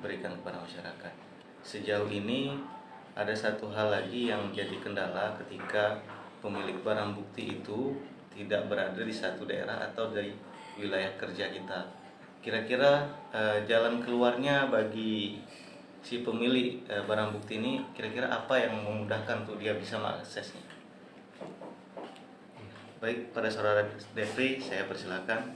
berikan 0.03 0.35
kepada 0.43 0.59
masyarakat 0.59 1.15
sejauh 1.63 2.11
ini 2.11 2.59
ada 3.15 3.31
satu 3.31 3.71
hal 3.71 3.95
lagi 3.95 4.27
yang 4.27 4.51
menjadi 4.51 4.75
kendala 4.83 5.39
ketika 5.39 6.03
pemilik 6.43 6.83
barang 6.83 7.15
bukti 7.15 7.63
itu 7.63 7.95
tidak 8.35 8.67
berada 8.67 8.99
di 8.99 9.15
satu 9.15 9.47
daerah 9.47 9.87
atau 9.87 10.11
dari 10.11 10.35
wilayah 10.79 11.15
kerja 11.19 11.51
kita. 11.51 11.83
Kira-kira 12.39 13.11
eh, 13.35 13.67
jalan 13.67 13.99
keluarnya 13.99 14.71
bagi 14.71 15.43
si 16.03 16.23
pemilik 16.23 16.83
eh, 16.87 17.03
barang 17.05 17.35
bukti 17.35 17.59
ini 17.59 17.83
kira-kira 17.93 18.31
apa 18.31 18.57
yang 18.59 18.83
memudahkan 18.83 19.45
untuk 19.47 19.59
dia 19.59 19.75
bisa 19.75 19.99
mengaksesnya? 19.99 20.63
Baik, 22.99 23.31
pada 23.31 23.47
saudara 23.47 23.87
Devri, 24.11 24.59
saya 24.59 24.83
persilakan. 24.91 25.55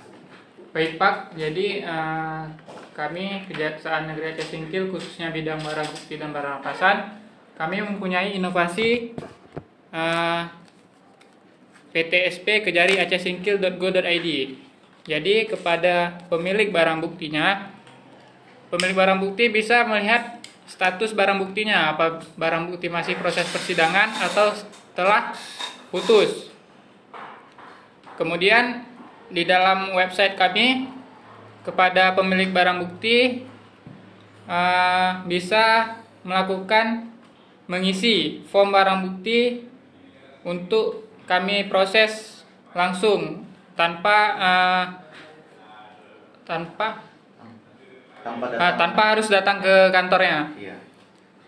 Baik 0.70 0.94
Pak, 0.94 1.35
jadi 1.35 1.85
uh, 1.85 2.46
kami 2.94 3.44
Kejaksaan 3.50 4.09
Negeri 4.09 4.33
Aceh 4.33 4.46
Singkil 4.46 4.88
khususnya 4.88 5.35
bidang 5.35 5.59
barang 5.61 5.85
bukti 5.90 6.16
dan 6.16 6.31
barang 6.33 6.62
rampasan 6.62 7.18
kami 7.59 7.83
mempunyai 7.83 8.38
inovasi 8.38 9.12
uh, 9.92 10.48
PTSP 11.92 12.64
Kejari 12.64 12.96
Aceh 12.96 13.20
Singkil.go.id. 13.20 14.28
Jadi 15.02 15.35
kepada 15.50 16.22
pemilik 16.31 16.70
barang 16.70 17.02
buktinya, 17.02 17.71
pemilik 18.72 18.96
barang 18.96 19.20
bukti 19.20 19.52
bisa 19.52 19.85
melihat 19.85 20.40
status 20.64 21.12
barang 21.12 21.37
buktinya, 21.37 21.92
apa 21.92 22.24
barang 22.40 22.72
bukti 22.72 22.88
masih 22.88 23.20
proses 23.20 23.44
persidangan 23.52 24.16
atau 24.24 24.56
telah 24.96 25.37
putus. 25.92 26.48
Kemudian 28.16 28.88
di 29.29 29.44
dalam 29.44 29.92
website 29.92 30.40
kami 30.40 30.88
kepada 31.68 32.16
pemilik 32.16 32.48
barang 32.48 32.81
bukti 32.81 33.44
uh, 34.48 35.20
bisa 35.29 35.96
melakukan 36.25 37.12
mengisi 37.68 38.40
form 38.48 38.73
barang 38.73 39.04
bukti 39.04 39.68
untuk 40.48 41.12
kami 41.29 41.68
proses 41.68 42.40
langsung 42.73 43.44
tanpa 43.77 44.18
uh, 44.40 44.85
tanpa 46.48 47.12
tanpa, 48.23 48.44
uh, 48.54 48.75
tanpa 48.79 49.02
harus 49.14 49.27
datang 49.29 49.58
ke 49.60 49.75
kantornya. 49.90 50.50
Iya. 50.56 50.77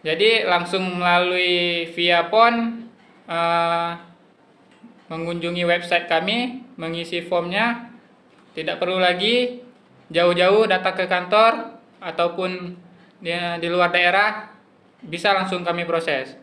Jadi 0.05 0.45
langsung 0.45 1.01
melalui 1.01 1.89
via 1.97 2.29
pon 2.29 2.85
uh, 3.25 3.91
mengunjungi 5.09 5.65
website 5.65 6.11
kami, 6.11 6.61
mengisi 6.77 7.25
formnya, 7.25 7.89
tidak 8.53 8.83
perlu 8.83 9.01
lagi 9.01 9.65
jauh-jauh 10.13 10.69
datang 10.69 10.95
ke 10.95 11.09
kantor 11.09 11.81
ataupun 12.05 12.77
di, 13.25 13.33
di 13.33 13.69
luar 13.73 13.89
daerah 13.89 14.53
bisa 15.01 15.33
langsung 15.33 15.65
kami 15.65 15.89
proses. 15.89 16.37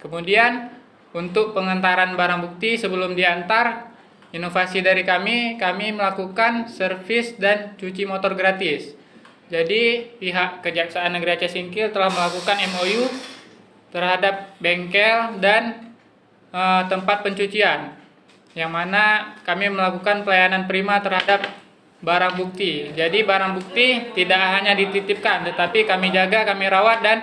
Kemudian 0.00 0.72
untuk 1.12 1.52
pengantaran 1.52 2.16
barang 2.16 2.40
bukti 2.42 2.80
sebelum 2.80 3.12
diantar, 3.12 3.92
inovasi 4.34 4.80
dari 4.80 5.06
kami, 5.06 5.60
kami 5.60 5.94
melakukan 5.94 6.66
servis 6.66 7.36
dan 7.36 7.76
cuci 7.76 8.08
motor 8.08 8.34
gratis. 8.34 9.03
Jadi 9.52 10.16
pihak 10.16 10.64
Kejaksaan 10.64 11.12
Negeri 11.12 11.36
Aceh 11.36 11.52
Singkil 11.52 11.92
telah 11.92 12.08
melakukan 12.08 12.56
MOU 12.74 13.04
terhadap 13.92 14.56
bengkel 14.58 15.38
dan 15.38 15.92
uh, 16.50 16.88
tempat 16.88 17.22
pencucian, 17.22 17.94
yang 18.56 18.72
mana 18.72 19.36
kami 19.44 19.70
melakukan 19.70 20.24
pelayanan 20.26 20.64
prima 20.66 20.98
terhadap 20.98 21.44
barang 22.00 22.34
bukti. 22.40 22.90
Jadi 22.96 23.22
barang 23.22 23.52
bukti 23.54 24.16
tidak 24.16 24.40
hanya 24.40 24.72
dititipkan, 24.74 25.46
tetapi 25.46 25.86
kami 25.86 26.10
jaga, 26.10 26.48
kami 26.48 26.64
rawat 26.66 26.98
dan 27.04 27.18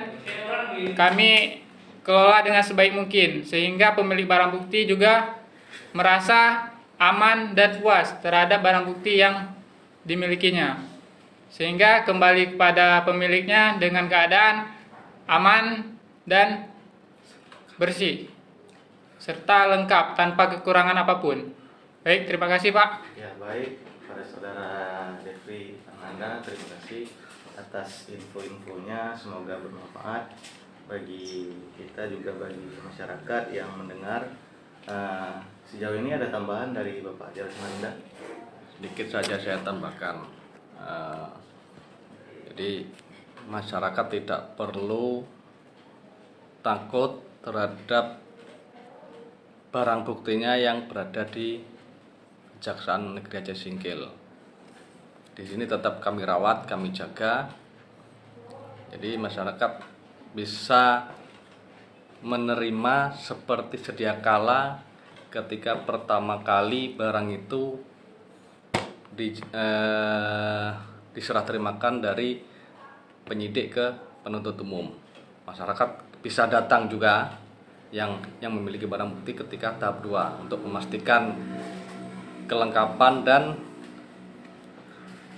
kami 0.95 1.61
kelola 2.01 2.41
dengan 2.41 2.65
sebaik 2.65 2.97
mungkin 2.97 3.45
sehingga 3.45 3.93
pemilik 3.93 4.25
barang 4.25 4.57
bukti 4.57 4.89
juga 4.89 5.37
merasa 5.93 6.71
aman 6.97 7.53
dan 7.53 7.77
puas 7.77 8.13
terhadap 8.25 8.61
barang 8.61 8.89
bukti 8.89 9.21
yang 9.21 9.53
dimilikinya 10.01 10.90
sehingga 11.51 12.07
kembali 12.07 12.55
kepada 12.55 13.03
pemiliknya 13.03 13.75
dengan 13.75 14.07
keadaan 14.07 14.71
aman 15.27 15.93
dan 16.23 16.71
bersih 17.75 18.31
serta 19.19 19.69
lengkap 19.69 20.17
tanpa 20.17 20.49
kekurangan 20.57 20.97
apa 21.03 21.19
pun. 21.19 21.53
Baik, 22.01 22.25
terima 22.25 22.49
kasih 22.49 22.73
Pak. 22.73 22.89
Ya 23.13 23.29
baik, 23.37 23.85
pada 24.09 24.23
saudara 24.25 24.69
Devri 25.21 25.77
Ananda, 26.01 26.41
terima 26.41 26.65
kasih 26.79 27.05
atas 27.53 28.09
info-infonya. 28.09 29.13
Semoga 29.13 29.61
bermanfaat 29.61 30.33
bagi 30.89 31.53
kita 31.77 32.09
juga 32.09 32.33
bagi 32.41 32.65
masyarakat 32.81 33.43
yang 33.53 33.69
mendengar. 33.77 34.33
Uh, 34.89 35.37
sejauh 35.69 35.93
ini 36.01 36.17
ada 36.17 36.33
tambahan 36.33 36.73
dari 36.73 37.05
Bapak 37.05 37.37
Jalan 37.37 37.53
Manda? 37.61 37.91
Sedikit 38.73 39.13
saja 39.13 39.37
saya 39.37 39.61
tambahkan. 39.61 40.40
Uh, 40.81 41.29
jadi 42.51 42.83
masyarakat 43.47 44.05
tidak 44.11 44.41
perlu 44.57 45.23
takut 46.65 47.21
terhadap 47.41 48.21
barang 49.71 50.01
buktinya 50.03 50.59
yang 50.59 50.85
berada 50.85 51.25
di 51.25 51.63
Kejaksaan 52.59 53.17
Negeri 53.17 53.41
Aceh 53.41 53.57
Singkil. 53.57 54.01
Di 55.33 55.43
sini 55.47 55.65
tetap 55.65 56.03
kami 56.03 56.21
rawat, 56.21 56.69
kami 56.69 56.93
jaga. 56.93 57.49
Jadi 58.93 59.17
masyarakat 59.17 59.71
bisa 60.35 61.09
menerima 62.21 63.17
seperti 63.17 63.81
sedia 63.81 64.21
kala 64.21 64.85
ketika 65.33 65.81
pertama 65.81 66.43
kali 66.45 66.93
barang 66.93 67.33
itu 67.33 67.81
di, 69.11 69.35
eh, 69.35 70.69
diserah 71.11 71.43
terimakan 71.43 71.99
dari 71.99 72.39
penyidik 73.27 73.67
ke 73.75 73.85
penuntut 74.23 74.55
umum. 74.63 74.91
Masyarakat 75.43 76.19
bisa 76.23 76.47
datang 76.47 76.87
juga 76.87 77.35
yang 77.91 78.23
yang 78.39 78.55
memiliki 78.55 78.87
barang 78.87 79.19
bukti 79.19 79.35
ketika 79.35 79.75
tahap 79.75 79.99
2 79.99 80.47
untuk 80.47 80.63
memastikan 80.63 81.35
kelengkapan 82.47 83.13
dan 83.27 83.43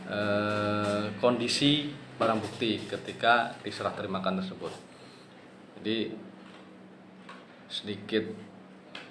eh, 0.10 1.06
kondisi 1.18 1.90
barang 2.18 2.40
bukti 2.40 2.86
ketika 2.86 3.58
diserah 3.66 3.94
terimakan 3.98 4.38
tersebut. 4.38 4.74
Jadi 5.82 6.14
sedikit 7.74 8.26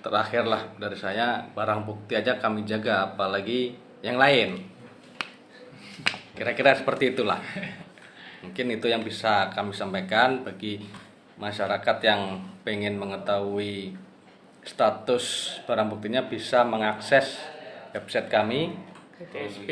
terakhirlah 0.03 0.79
dari 0.79 0.95
saya 0.95 1.43
barang 1.51 1.83
bukti 1.83 2.15
aja 2.15 2.39
kami 2.39 2.63
jaga 2.63 3.11
apalagi 3.11 3.75
yang 4.03 4.19
lain. 4.19 4.67
Kira-kira 6.35 6.75
seperti 6.75 7.15
itulah. 7.15 7.39
Mungkin 8.43 8.75
itu 8.75 8.91
yang 8.91 9.07
bisa 9.07 9.55
kami 9.55 9.71
sampaikan 9.71 10.43
bagi 10.43 10.83
masyarakat 11.39 11.97
yang 12.03 12.43
pengen 12.67 12.99
mengetahui 12.99 13.95
status 14.63 15.59
barang 15.67 15.91
buktinya 15.91 16.27
bisa 16.27 16.63
mengakses 16.63 17.39
website 17.91 18.31
kami 18.31 18.75
PTSP 19.19 19.71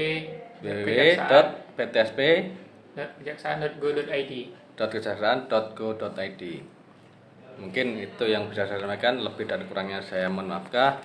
www.ptsp 0.63 2.21
kejaksaan.go.id 3.23 4.33
kejaksaan.go.id 4.75 6.43
mungkin 7.61 7.87
itu 8.01 8.25
yang 8.27 8.51
bisa 8.51 8.67
saya 8.67 8.83
sampaikan 8.83 9.21
lebih 9.23 9.47
dan 9.47 9.63
kurangnya 9.71 10.03
saya 10.03 10.27
mohon 10.27 10.51
maafkah 10.51 10.99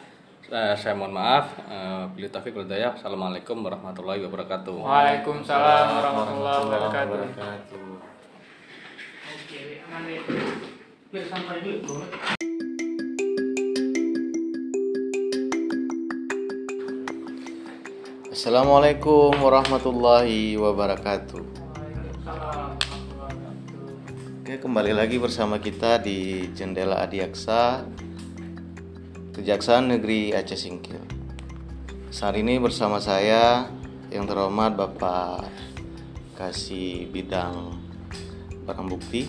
saya 0.50 0.94
mohon 0.94 1.18
maaf 1.18 1.58
uh, 1.66 2.06
Bila 2.14 2.30
Taufik 2.30 2.54
Hidayah 2.54 2.94
Assalamualaikum 2.94 3.66
warahmatullahi 3.66 4.22
wabarakatuh 4.30 4.78
Waalaikumsalam 4.78 5.86
warahmatullahi 5.98 6.60
wabarakatuh 6.70 7.18
Oke, 9.26 9.82
aman 9.90 10.06
deh. 10.06 10.22
Biar 11.10 11.26
sampai 11.32 11.64
dulu, 11.66 12.06
Assalamualaikum 18.36 19.32
warahmatullahi 19.40 20.60
wabarakatuh. 20.60 21.44
Oke, 24.44 24.54
kembali 24.60 24.92
lagi 24.92 25.18
bersama 25.18 25.58
kita 25.58 25.98
di 26.04 26.52
Jendela 26.52 27.02
Adiaksa 27.02 27.88
Kejaksaan 29.36 29.92
Negeri 29.92 30.32
Aceh 30.32 30.56
Singkil. 30.56 30.96
Saat 32.08 32.40
ini 32.40 32.56
bersama 32.56 33.04
saya 33.04 33.68
yang 34.08 34.24
terhormat 34.24 34.80
Bapak 34.80 35.52
Kasih 36.40 37.12
Bidang 37.12 37.76
Barang 38.64 38.88
Bukti 38.88 39.28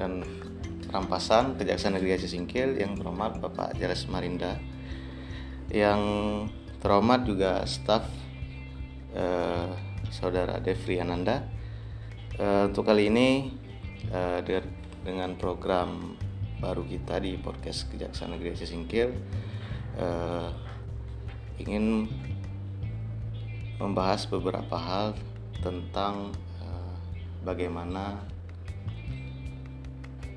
dan 0.00 0.24
Rampasan 0.88 1.60
Kejaksaan 1.60 2.00
Negeri 2.00 2.16
Aceh 2.16 2.32
Singkil 2.32 2.80
yang 2.80 2.96
terhormat 2.96 3.44
Bapak 3.44 3.76
Jales 3.76 4.08
Marinda 4.08 4.56
yang 5.68 6.00
terhormat 6.80 7.28
juga 7.28 7.68
staf 7.68 8.08
eh, 9.12 9.68
saudara 10.08 10.64
Devri 10.64 10.96
Ananda. 10.96 11.44
Eh, 12.40 12.72
untuk 12.72 12.88
kali 12.88 13.12
ini 13.12 13.52
eh, 14.08 14.40
dengan 15.04 15.36
program 15.36 16.16
baru 16.62 16.86
kita 16.86 17.18
di 17.18 17.34
podcast 17.42 17.90
Kejaksaan 17.90 18.38
Negeri 18.38 18.54
Singkil 18.54 19.10
eh, 19.98 20.48
ingin 21.58 22.06
membahas 23.82 24.30
beberapa 24.30 24.78
hal 24.78 25.18
tentang 25.58 26.30
eh, 26.62 26.94
bagaimana 27.42 28.22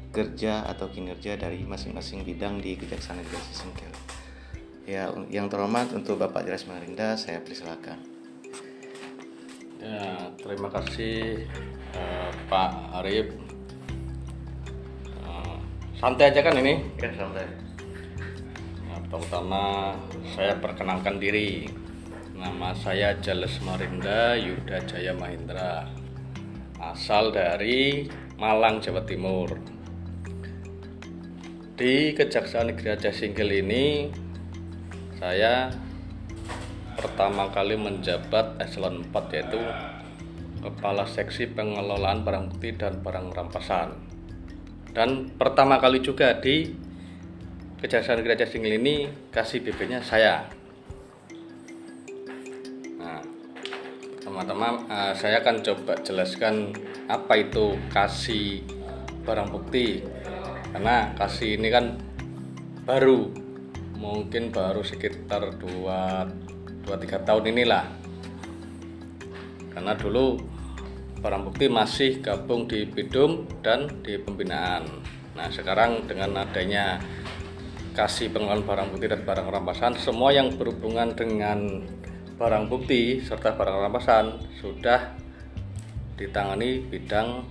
kerja 0.10 0.66
atau 0.66 0.90
kinerja 0.90 1.38
dari 1.38 1.62
masing-masing 1.62 2.26
bidang 2.26 2.58
di 2.58 2.74
Kejaksaan 2.74 3.22
Negeri 3.22 3.38
Singkil. 3.54 3.92
Ya, 4.90 5.14
yang 5.30 5.46
terhormat 5.52 5.94
untuk 5.94 6.18
Bapak 6.18 6.46
Jelas 6.48 6.66
Marinda, 6.66 7.18
saya 7.18 7.42
persilakan. 7.42 8.00
Ya, 9.82 10.30
terima 10.40 10.72
kasih 10.72 11.46
uh, 11.94 12.32
Pak 12.48 12.96
Arif. 13.02 13.45
Santai 16.06 16.30
aja 16.30 16.46
kan 16.46 16.54
ini? 16.62 16.78
Ya, 17.02 17.10
santai. 17.18 17.50
Nah, 18.86 19.02
pertama 19.10 19.90
saya 20.38 20.54
perkenalkan 20.62 21.18
diri. 21.18 21.66
Nama 22.38 22.78
saya 22.78 23.18
Jales 23.18 23.58
Marinda 23.66 24.38
Yuda 24.38 24.86
Jaya 24.86 25.18
Mahindra. 25.18 25.90
Asal 26.78 27.34
dari 27.34 28.06
Malang, 28.38 28.86
Jawa 28.86 29.02
Timur. 29.02 29.58
Di 31.74 32.14
Kejaksaan 32.14 32.70
Negeri 32.70 32.94
Aceh 32.94 33.26
Singkil 33.26 33.66
ini 33.66 34.14
saya 35.18 35.74
pertama 37.02 37.50
kali 37.50 37.82
menjabat 37.82 38.62
eselon 38.62 39.10
4 39.10 39.34
yaitu 39.42 39.58
Kepala 40.62 41.10
Seksi 41.10 41.50
Pengelolaan 41.50 42.22
Barang 42.22 42.54
Bukti 42.54 42.78
dan 42.78 43.02
Barang 43.02 43.34
Rampasan. 43.34 44.05
Dan 44.96 45.36
pertama 45.36 45.76
kali 45.76 46.00
juga 46.00 46.40
di 46.40 46.72
Kejaksaan 47.76 48.24
Aceh 48.24 48.56
Singil 48.56 48.80
ini 48.80 49.12
kasih 49.28 49.60
BB-nya 49.60 50.00
saya. 50.00 50.48
Nah, 52.96 53.20
teman-teman, 54.24 54.88
uh, 54.88 55.12
saya 55.12 55.44
akan 55.44 55.60
coba 55.60 56.00
jelaskan 56.00 56.72
apa 57.12 57.44
itu 57.44 57.76
kasih 57.92 58.64
barang 59.28 59.52
bukti. 59.52 60.00
Karena 60.72 61.12
kasih 61.20 61.60
ini 61.60 61.68
kan 61.68 62.00
baru, 62.88 63.30
mungkin 64.00 64.56
baru 64.56 64.80
sekitar 64.80 65.60
dua 65.60 66.32
2-3 66.88 67.28
tahun 67.28 67.44
inilah 67.52 67.86
karena 69.76 69.92
dulu 69.98 70.40
barang 71.20 71.44
bukti 71.48 71.72
masih 71.72 72.24
gabung 72.24 72.68
di 72.68 72.88
Bidum 72.88 73.48
dan 73.62 74.02
di 74.04 74.20
pembinaan 74.20 74.88
nah 75.36 75.52
sekarang 75.52 76.08
dengan 76.08 76.48
adanya 76.48 77.00
kasih 77.96 78.32
pengelolaan 78.32 78.68
barang 78.68 78.88
bukti 78.92 79.08
dan 79.08 79.22
barang 79.24 79.48
rampasan 79.48 79.96
semua 79.96 80.36
yang 80.36 80.52
berhubungan 80.60 81.16
dengan 81.16 81.84
barang 82.36 82.68
bukti 82.68 83.24
serta 83.24 83.56
barang 83.56 83.88
rampasan 83.88 84.44
sudah 84.60 85.16
ditangani 86.20 86.84
bidang 86.84 87.48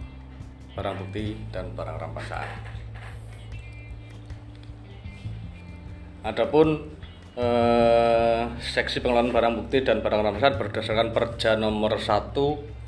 barang 0.77 0.97
bukti 1.01 1.39
dan 1.49 1.73
barang 1.73 1.97
rampasan. 1.97 2.49
Adapun 6.25 6.93
eh, 7.37 8.43
seksi 8.59 9.01
pengelolaan 9.01 9.33
barang 9.33 9.55
bukti 9.65 9.81
dan 9.81 10.05
barang 10.05 10.21
rampasan 10.25 10.61
berdasarkan 10.61 11.09
Perja 11.17 11.57
nomor 11.57 11.97
1 11.97 12.84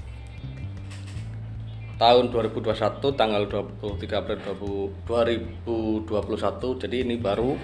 tahun 1.97 2.29
2021 2.29 2.77
tanggal 3.17 3.49
23 3.49 4.21
April 4.21 4.39
2021 4.45 6.85
jadi 6.85 6.97
ini 7.09 7.17
baru 7.17 7.57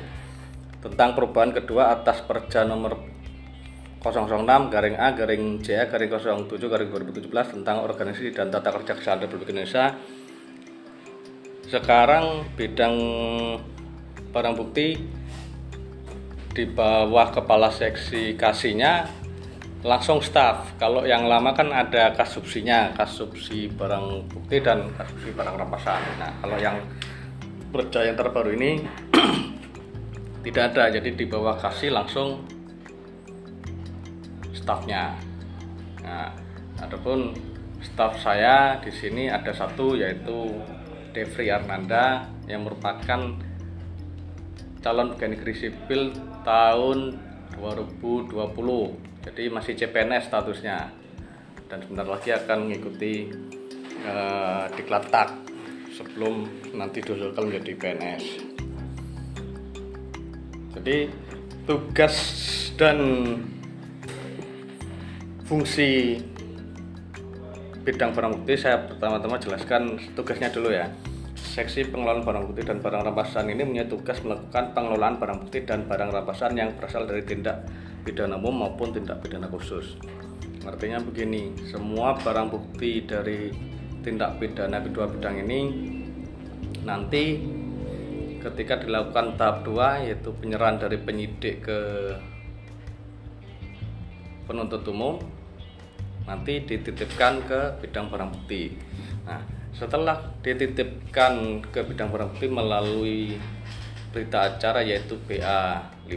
tentang 0.81 1.13
perubahan 1.13 1.53
kedua 1.53 1.93
atas 1.93 2.25
Perja 2.25 2.65
nomor 2.65 2.97
006 4.03 4.73
garing 4.73 4.99
A 4.99 5.15
garing 5.15 5.63
JA 5.63 5.87
garing 5.87 6.11
07 6.11 6.59
garing 6.59 6.91
2017 6.91 7.31
tentang 7.31 7.87
organisasi 7.87 8.35
dan 8.35 8.51
tata 8.51 8.75
kerja 8.75 8.99
kesehatan 8.99 9.31
Republik 9.31 9.55
Indonesia. 9.55 9.95
Sekarang 11.71 12.43
bidang 12.59 12.99
barang 14.35 14.55
bukti 14.59 14.99
di 16.53 16.65
bawah 16.67 17.31
kepala 17.31 17.71
seksi 17.71 18.35
kasihnya 18.35 19.22
langsung 19.83 20.23
staff. 20.23 20.79
Kalau 20.79 21.03
yang 21.03 21.27
lama 21.27 21.51
kan 21.51 21.75
ada 21.75 22.15
kasubsinya, 22.15 22.95
kasubsi 22.95 23.67
barang 23.67 24.31
bukti 24.31 24.63
dan 24.63 24.95
kasubsi 24.95 25.35
barang 25.35 25.59
rampasan. 25.59 26.01
Nah, 26.23 26.31
kalau 26.39 26.59
yang 26.59 26.79
perda 27.75 28.07
yang 28.07 28.17
terbaru 28.17 28.55
ini 28.55 28.87
tidak 30.47 30.65
ada, 30.75 30.95
jadi 30.95 31.11
di 31.11 31.27
bawah 31.27 31.59
kasih 31.59 31.91
langsung 31.91 32.47
staffnya. 34.55 35.19
Nah, 36.07 36.31
adapun 36.79 37.35
staff 37.83 38.23
saya 38.23 38.79
di 38.79 38.95
sini 38.95 39.27
ada 39.27 39.51
satu 39.51 39.99
yaitu 39.99 40.63
Devri 41.11 41.51
Arnanda 41.51 42.31
yang 42.47 42.63
merupakan 42.63 43.35
calon 44.83 45.15
pegawai 45.15 45.31
negeri 45.35 45.55
sipil 45.59 46.15
tahun 46.47 47.19
2020 47.59 49.12
jadi 49.23 49.49
masih 49.49 49.79
CPNS 49.79 50.29
statusnya. 50.29 50.91
Dan 51.71 51.81
sebentar 51.81 52.05
lagi 52.05 52.29
akan 52.29 52.69
mengikuti 52.69 53.33
uh, 54.05 54.69
diklat 54.77 55.09
tak 55.09 55.33
sebelum 55.93 56.49
nanti 56.73 57.05
diusulkan 57.05 57.49
menjadi 57.49 57.73
PNS 57.77 58.25
jadi 60.73 61.07
tugas 61.69 62.17
dan 62.75 62.99
fungsi 65.45 66.19
bidang 67.87 68.17
barang 68.17 68.43
bukti 68.43 68.55
saya 68.57 68.83
pertama-tama 68.89 69.37
jelaskan 69.39 70.01
tugasnya 70.17 70.49
dulu 70.49 70.73
ya 70.73 70.89
Seksi 71.53 71.93
pengelolaan 71.93 72.25
barang 72.25 72.45
bukti 72.49 72.65
dan 72.65 72.81
barang 72.81 73.13
rampasan 73.13 73.53
ini 73.53 73.61
punya 73.61 73.85
tugas 73.85 74.25
melakukan 74.25 74.73
pengelolaan 74.73 75.21
barang 75.21 75.45
bukti 75.45 75.69
dan 75.69 75.85
barang 75.85 76.09
rampasan 76.09 76.57
yang 76.57 76.73
berasal 76.81 77.05
dari 77.05 77.21
tindak 77.29 77.69
pidana 78.09 78.41
umum 78.41 78.65
maupun 78.65 78.97
tindak 78.97 79.21
pidana 79.21 79.53
khusus. 79.53 80.01
Artinya 80.65 80.97
begini, 81.05 81.53
semua 81.69 82.17
barang 82.17 82.49
bukti 82.49 83.05
dari 83.05 83.53
tindak 84.01 84.41
pidana 84.41 84.81
kedua 84.81 85.13
bidang 85.13 85.45
ini 85.45 85.61
nanti 86.89 87.45
ketika 88.41 88.81
dilakukan 88.81 89.37
tahap 89.37 89.61
2 89.69 90.09
yaitu 90.09 90.33
penyerahan 90.33 90.81
dari 90.81 90.97
penyidik 91.05 91.69
ke 91.69 91.81
penuntut 94.49 94.89
umum 94.89 95.21
nanti 96.25 96.65
dititipkan 96.65 97.45
ke 97.45 97.77
bidang 97.85 98.09
barang 98.09 98.41
bukti. 98.41 98.73
Nah, 99.29 99.62
setelah 99.73 100.21
dititipkan 100.45 101.65
ke 101.73 101.81
bidang 101.83 102.13
barang 102.13 102.37
bukti 102.37 102.49
melalui 102.49 103.41
berita 104.13 104.45
acara 104.45 104.85
yaitu 104.85 105.17
BA 105.25 105.81
5 106.05 106.13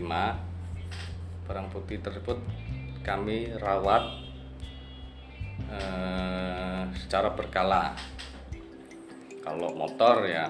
barang 1.48 1.68
bukti 1.72 1.96
tersebut 2.04 2.42
kami 3.06 3.54
rawat 3.62 4.04
eh, 5.70 6.82
secara 6.98 7.38
berkala. 7.38 7.94
Kalau 9.46 9.78
motor 9.78 10.26
ya 10.26 10.50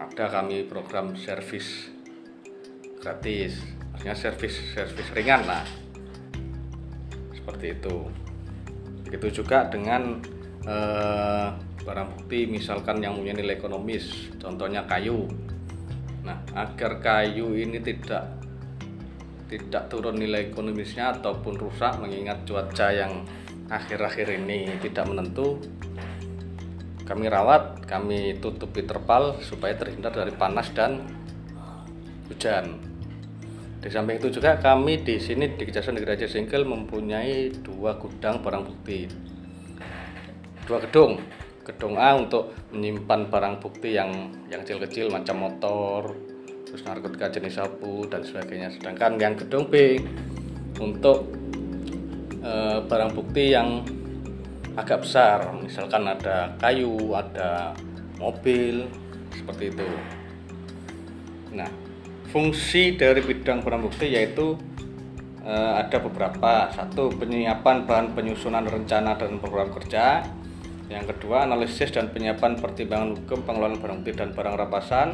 ada 0.00 0.24
kami 0.32 0.64
program 0.64 1.12
servis 1.12 1.92
gratis. 2.98 3.60
Maksudnya 3.92 4.16
servis 4.16 4.54
servis 4.72 5.12
ringan 5.12 5.44
lah. 5.44 5.64
Seperti 7.36 7.76
itu. 7.76 8.08
Begitu 9.04 9.44
juga 9.44 9.68
dengan 9.68 10.24
eh, 10.66 11.48
barang 11.82 12.08
bukti 12.14 12.46
misalkan 12.46 13.02
yang 13.02 13.18
punya 13.18 13.34
nilai 13.34 13.58
ekonomis 13.58 14.30
contohnya 14.38 14.86
kayu 14.86 15.26
nah 16.22 16.38
agar 16.54 17.02
kayu 17.02 17.58
ini 17.58 17.82
tidak 17.82 18.30
tidak 19.50 19.90
turun 19.92 20.16
nilai 20.16 20.48
ekonomisnya 20.48 21.18
ataupun 21.18 21.58
rusak 21.58 21.98
mengingat 21.98 22.46
cuaca 22.48 22.88
yang 22.88 23.26
akhir-akhir 23.68 24.40
ini 24.40 24.80
tidak 24.80 25.04
menentu 25.10 25.60
kami 27.02 27.26
rawat, 27.26 27.82
kami 27.84 28.38
tutupi 28.38 28.86
terpal 28.86 29.42
supaya 29.42 29.74
terhindar 29.74 30.14
dari 30.14 30.32
panas 30.32 30.70
dan 30.70 31.02
hujan. 32.30 32.78
Di 33.82 33.90
samping 33.90 34.22
itu 34.22 34.38
juga 34.38 34.56
kami 34.62 35.02
di 35.02 35.18
sini 35.18 35.58
di 35.58 35.66
Kejaksaan 35.66 35.98
Negeri 35.98 36.14
Aceh 36.14 36.30
Singkil 36.30 36.62
mempunyai 36.62 37.50
dua 37.50 37.98
gudang 37.98 38.38
barang 38.40 38.62
bukti, 38.64 39.10
dua 40.66 40.78
gedung. 40.82 41.18
Gedung 41.62 41.94
A 41.94 42.18
untuk 42.18 42.50
menyimpan 42.74 43.30
barang 43.30 43.62
bukti 43.62 43.94
yang 43.94 44.34
yang 44.50 44.66
kecil-kecil 44.66 45.14
macam 45.14 45.46
motor, 45.46 46.10
terus 46.66 46.82
narkotika 46.82 47.30
jenis 47.30 47.54
sabu 47.54 48.02
dan 48.10 48.26
sebagainya. 48.26 48.74
Sedangkan 48.74 49.14
yang 49.22 49.38
gedung 49.38 49.70
B 49.70 50.02
untuk 50.82 51.30
e, 52.42 52.82
barang 52.82 53.14
bukti 53.14 53.54
yang 53.54 53.86
agak 54.74 55.06
besar. 55.06 55.54
Misalkan 55.54 56.02
ada 56.02 56.50
kayu 56.58 57.14
ada 57.14 57.78
mobil 58.18 58.90
seperti 59.30 59.70
itu. 59.70 59.86
Nah 61.54 61.70
fungsi 62.34 62.98
dari 62.98 63.22
bidang 63.22 63.62
barang 63.62 63.86
bukti 63.86 64.10
yaitu 64.10 64.58
e, 65.46 65.54
ada 65.54 66.02
beberapa. 66.02 66.74
Satu 66.74 67.06
penyiapan 67.14 67.86
bahan 67.86 68.18
penyusunan 68.18 68.66
rencana 68.66 69.14
dan 69.14 69.38
program 69.38 69.70
kerja 69.70 70.26
yang 70.92 71.08
kedua 71.08 71.48
analisis 71.48 71.88
dan 71.88 72.12
penyiapan 72.12 72.60
pertimbangan 72.60 73.16
hukum 73.16 73.48
pengelolaan 73.48 73.80
barang 73.80 73.96
bukti 74.04 74.12
dan 74.12 74.36
barang 74.36 74.54
rampasan 74.60 75.08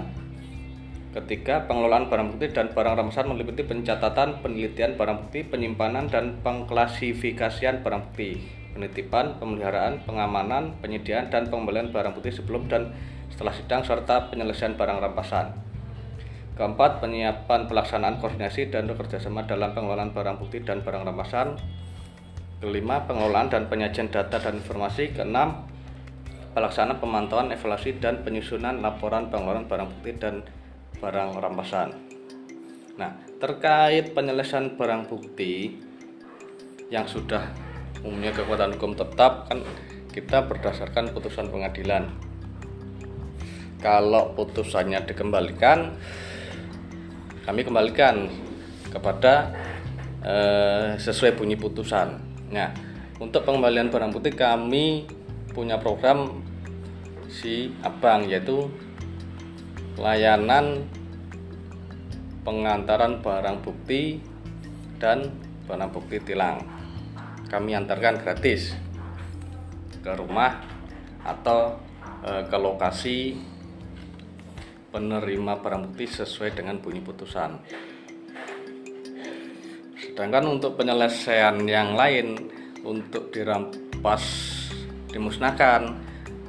Ketiga, 1.09 1.65
pengelolaan 1.65 2.13
barang 2.13 2.37
bukti 2.37 2.53
dan 2.53 2.69
barang 2.77 2.95
rampasan 3.01 3.33
meliputi 3.33 3.65
pencatatan, 3.65 4.45
penelitian 4.45 4.95
barang 5.01 5.25
bukti, 5.25 5.41
penyimpanan 5.41 6.05
dan 6.13 6.37
pengklasifikasian 6.45 7.81
barang 7.81 8.13
bukti, 8.13 8.45
penitipan, 8.77 9.41
pemeliharaan, 9.41 10.05
pengamanan, 10.05 10.77
penyediaan 10.85 11.33
dan 11.33 11.49
pembelian 11.49 11.89
barang 11.89 12.13
bukti 12.13 12.29
sebelum 12.29 12.69
dan 12.69 12.93
setelah 13.33 13.57
sidang 13.57 13.83
serta 13.89 14.29
penyelesaian 14.29 14.77
barang 14.77 15.01
rampasan. 15.01 15.57
Keempat, 16.61 17.01
penyiapan 17.01 17.67
pelaksanaan 17.67 18.21
koordinasi 18.21 18.69
dan 18.69 18.85
bekerjasama 18.85 19.49
dalam 19.49 19.73
pengelolaan 19.73 20.13
barang 20.13 20.37
bukti 20.37 20.61
dan 20.61 20.85
barang 20.85 21.09
rampasan. 21.09 21.57
Kelima, 22.59 23.07
pengelolaan 23.07 23.47
dan 23.47 23.71
penyajian 23.71 24.11
data 24.11 24.43
dan 24.43 24.59
informasi. 24.59 25.15
Keenam, 25.15 25.63
pelaksanaan 26.59 26.99
pemantauan, 26.99 27.55
evaluasi 27.55 28.03
dan 28.03 28.27
penyusunan 28.27 28.83
laporan 28.83 29.31
pengelolaan 29.31 29.71
barang 29.71 29.87
bukti 29.87 30.19
dan 30.19 30.43
barang 30.99 31.39
rampasan. 31.39 31.95
Nah, 32.99 33.15
terkait 33.39 34.11
penyelesaian 34.11 34.75
barang 34.75 35.07
bukti 35.07 35.79
yang 36.91 37.07
sudah 37.07 37.47
umumnya 38.03 38.35
kekuatan 38.35 38.75
hukum 38.75 38.99
tetap 38.99 39.47
kan 39.47 39.63
kita 40.11 40.51
berdasarkan 40.51 41.15
putusan 41.15 41.55
pengadilan. 41.55 42.11
Kalau 43.79 44.35
putusannya 44.35 45.07
dikembalikan, 45.07 45.95
kami 47.47 47.63
kembalikan 47.63 48.27
kepada 48.91 49.55
eh, 50.27 50.99
sesuai 50.99 51.39
bunyi 51.39 51.55
putusan. 51.55 52.28
Nah, 52.49 52.73
untuk 53.21 53.45
pengembalian 53.45 53.93
barang 53.93 54.15
bukti 54.15 54.33
kami 54.33 55.05
punya 55.53 55.77
program 55.77 56.41
si 57.29 57.75
abang 57.85 58.25
yaitu 58.25 58.73
layanan 60.01 60.89
pengantaran 62.47 63.21
barang 63.21 63.61
bukti 63.61 64.25
dan 64.97 65.29
barang 65.69 65.91
bukti 65.93 66.17
tilang. 66.25 66.65
Kami 67.53 67.77
antarkan 67.77 68.17
gratis 68.23 68.73
ke 70.01 70.13
rumah 70.17 70.65
atau 71.27 71.77
e, 72.25 72.49
ke 72.49 72.57
lokasi 72.57 73.37
penerima 74.89 75.61
barang 75.61 75.93
bukti 75.93 76.09
sesuai 76.09 76.57
dengan 76.57 76.81
bunyi 76.81 77.05
putusan. 77.05 77.61
Sedangkan 79.99 80.47
untuk 80.47 80.79
penyelesaian 80.79 81.59
yang 81.67 81.99
lain 81.99 82.39
untuk 82.87 83.35
dirampas 83.35 84.23
dimusnahkan, 85.11 85.99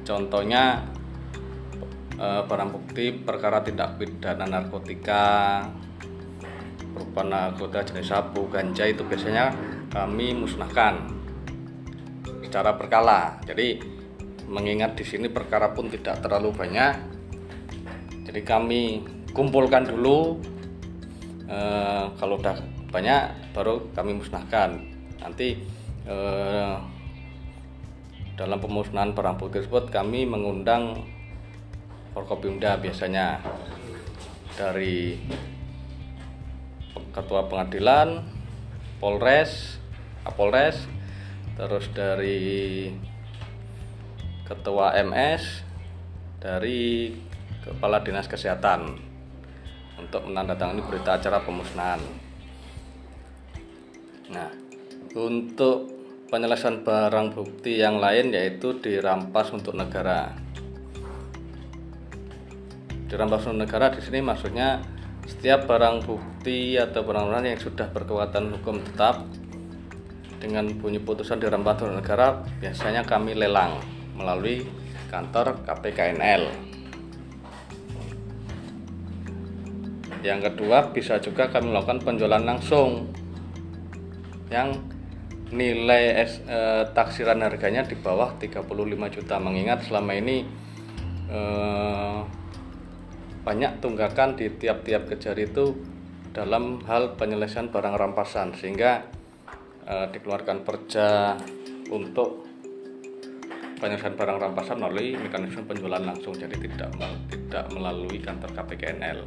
contohnya 0.06 0.86
eh, 2.14 2.42
barang 2.46 2.70
bukti 2.70 3.10
perkara 3.10 3.58
tindak 3.66 3.98
pidana 3.98 4.46
narkotika 4.46 5.66
berupa 6.94 7.26
narkotika 7.26 7.90
jenis 7.90 8.06
sabu, 8.14 8.46
ganja 8.46 8.86
itu 8.86 9.02
biasanya 9.02 9.50
kami 9.90 10.30
musnahkan 10.30 11.10
secara 12.46 12.78
berkala. 12.78 13.42
Jadi 13.42 13.82
mengingat 14.46 14.94
di 14.94 15.02
sini 15.02 15.26
perkara 15.26 15.74
pun 15.74 15.90
tidak 15.90 16.22
terlalu 16.22 16.54
banyak, 16.54 16.94
jadi 18.30 18.40
kami 18.46 19.02
kumpulkan 19.34 19.90
dulu. 19.90 20.38
Eh, 21.50 22.06
kalau 22.14 22.38
udah 22.38 22.79
banyak, 22.90 23.54
baru 23.54 23.90
kami 23.94 24.18
musnahkan. 24.18 24.82
Nanti 25.22 25.62
eh, 26.04 26.74
dalam 28.34 28.58
pemusnahan 28.58 29.14
barang 29.14 29.36
bukti 29.38 29.62
tersebut 29.62 29.94
kami 29.94 30.26
mengundang 30.26 31.06
Forkopimda 32.10 32.74
biasanya 32.82 33.38
dari 34.58 35.14
ketua 37.14 37.46
pengadilan, 37.46 38.26
Polres, 38.98 39.78
Kapolres, 40.26 40.90
terus 41.54 41.86
dari 41.94 42.90
ketua 44.42 44.98
MS, 44.98 45.62
dari 46.42 47.14
kepala 47.62 48.02
dinas 48.02 48.26
kesehatan 48.26 48.98
untuk 50.00 50.26
menandatangani 50.26 50.82
berita 50.82 51.20
acara 51.20 51.38
pemusnahan. 51.44 52.29
Nah, 54.30 54.50
untuk 55.18 55.90
penyelesaian 56.30 56.86
barang 56.86 57.34
bukti 57.34 57.82
yang 57.82 57.98
lain 57.98 58.30
yaitu 58.30 58.78
dirampas 58.78 59.50
untuk 59.50 59.74
negara. 59.74 60.30
Dirampas 63.10 63.50
untuk 63.50 63.66
negara 63.66 63.90
di 63.90 63.98
sini 63.98 64.22
maksudnya 64.22 64.78
setiap 65.26 65.66
barang 65.66 66.06
bukti 66.06 66.78
atau 66.78 67.02
barang-barang 67.02 67.50
yang 67.50 67.58
sudah 67.58 67.90
berkekuatan 67.90 68.54
hukum 68.54 68.78
tetap 68.86 69.26
dengan 70.38 70.70
bunyi 70.78 71.02
putusan 71.02 71.42
dirampas 71.42 71.82
untuk 71.82 71.98
negara 71.98 72.46
biasanya 72.62 73.02
kami 73.02 73.34
lelang 73.34 73.82
melalui 74.14 74.62
kantor 75.10 75.58
KPKNL. 75.66 76.70
Yang 80.22 80.40
kedua 80.52 80.94
bisa 80.94 81.18
juga 81.18 81.50
kami 81.50 81.74
melakukan 81.74 82.04
penjualan 82.06 82.44
langsung 82.44 83.10
yang 84.50 84.76
nilai 85.50 86.26
es, 86.26 86.42
eh, 86.46 86.84
taksiran 86.94 87.42
harganya 87.42 87.82
di 87.86 87.98
bawah 87.98 88.38
35 88.38 89.10
juta. 89.10 89.38
Mengingat 89.38 89.86
selama 89.86 90.14
ini 90.14 90.46
eh, 91.30 92.20
banyak 93.40 93.82
tunggakan 93.82 94.36
di 94.36 94.52
tiap-tiap 94.52 95.10
kejari 95.10 95.48
itu 95.48 95.74
dalam 96.30 96.82
hal 96.86 97.18
penyelesaian 97.18 97.70
barang 97.70 97.96
rampasan 97.98 98.54
sehingga 98.54 99.06
eh, 99.86 100.06
dikeluarkan 100.10 100.62
perja 100.62 101.34
untuk 101.90 102.46
penyelesaian 103.80 104.14
barang 104.14 104.38
rampasan 104.38 104.76
melalui 104.78 105.18
mekanisme 105.18 105.66
penjualan 105.66 106.02
langsung. 106.02 106.34
Jadi 106.34 106.58
tidak 106.58 106.94
tidak 107.30 107.64
melalui 107.74 108.22
kantor 108.22 108.54
KPKNL 108.54 109.22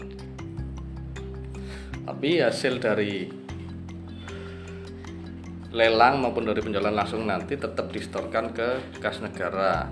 tapi 2.04 2.44
hasil 2.44 2.84
dari 2.84 3.43
lelang 5.74 6.22
maupun 6.22 6.46
dari 6.46 6.62
penjualan 6.62 6.94
langsung 6.94 7.26
nanti 7.26 7.58
tetap 7.58 7.90
distorkan 7.90 8.54
ke 8.54 8.94
kas 9.02 9.26
negara. 9.26 9.90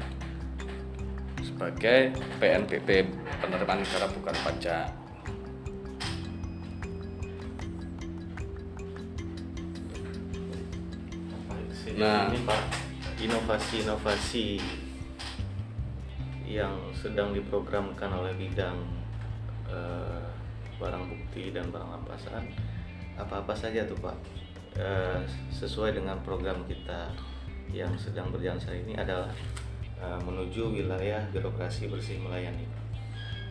Sebagai 1.42 2.14
PNBP 2.38 3.10
penerimaan 3.42 3.82
negara 3.82 4.06
bukan 4.14 4.36
pajak. 4.46 4.88
Nah, 11.92 12.34
ini 12.34 12.40
Pak 12.48 12.62
inovasi-inovasi 13.22 14.58
yang 16.50 16.74
sedang 16.98 17.30
diprogramkan 17.36 18.10
oleh 18.10 18.34
bidang 18.34 18.78
eh, 19.70 20.26
barang 20.82 21.04
bukti 21.06 21.54
dan 21.54 21.70
barang 21.70 21.90
rampasan 22.02 22.50
apa-apa 23.22 23.54
saja 23.54 23.86
tuh 23.86 23.98
Pak 24.02 24.41
eh, 24.78 25.20
sesuai 25.52 25.98
dengan 25.98 26.20
program 26.24 26.64
kita 26.68 27.12
yang 27.72 27.92
sedang 27.96 28.32
berjalan 28.32 28.60
saat 28.60 28.80
ini 28.84 28.96
adalah 28.96 29.32
eh, 30.00 30.20
menuju 30.24 30.72
wilayah 30.72 31.24
birokrasi 31.32 31.92
bersih 31.92 32.20
melayani. 32.20 32.68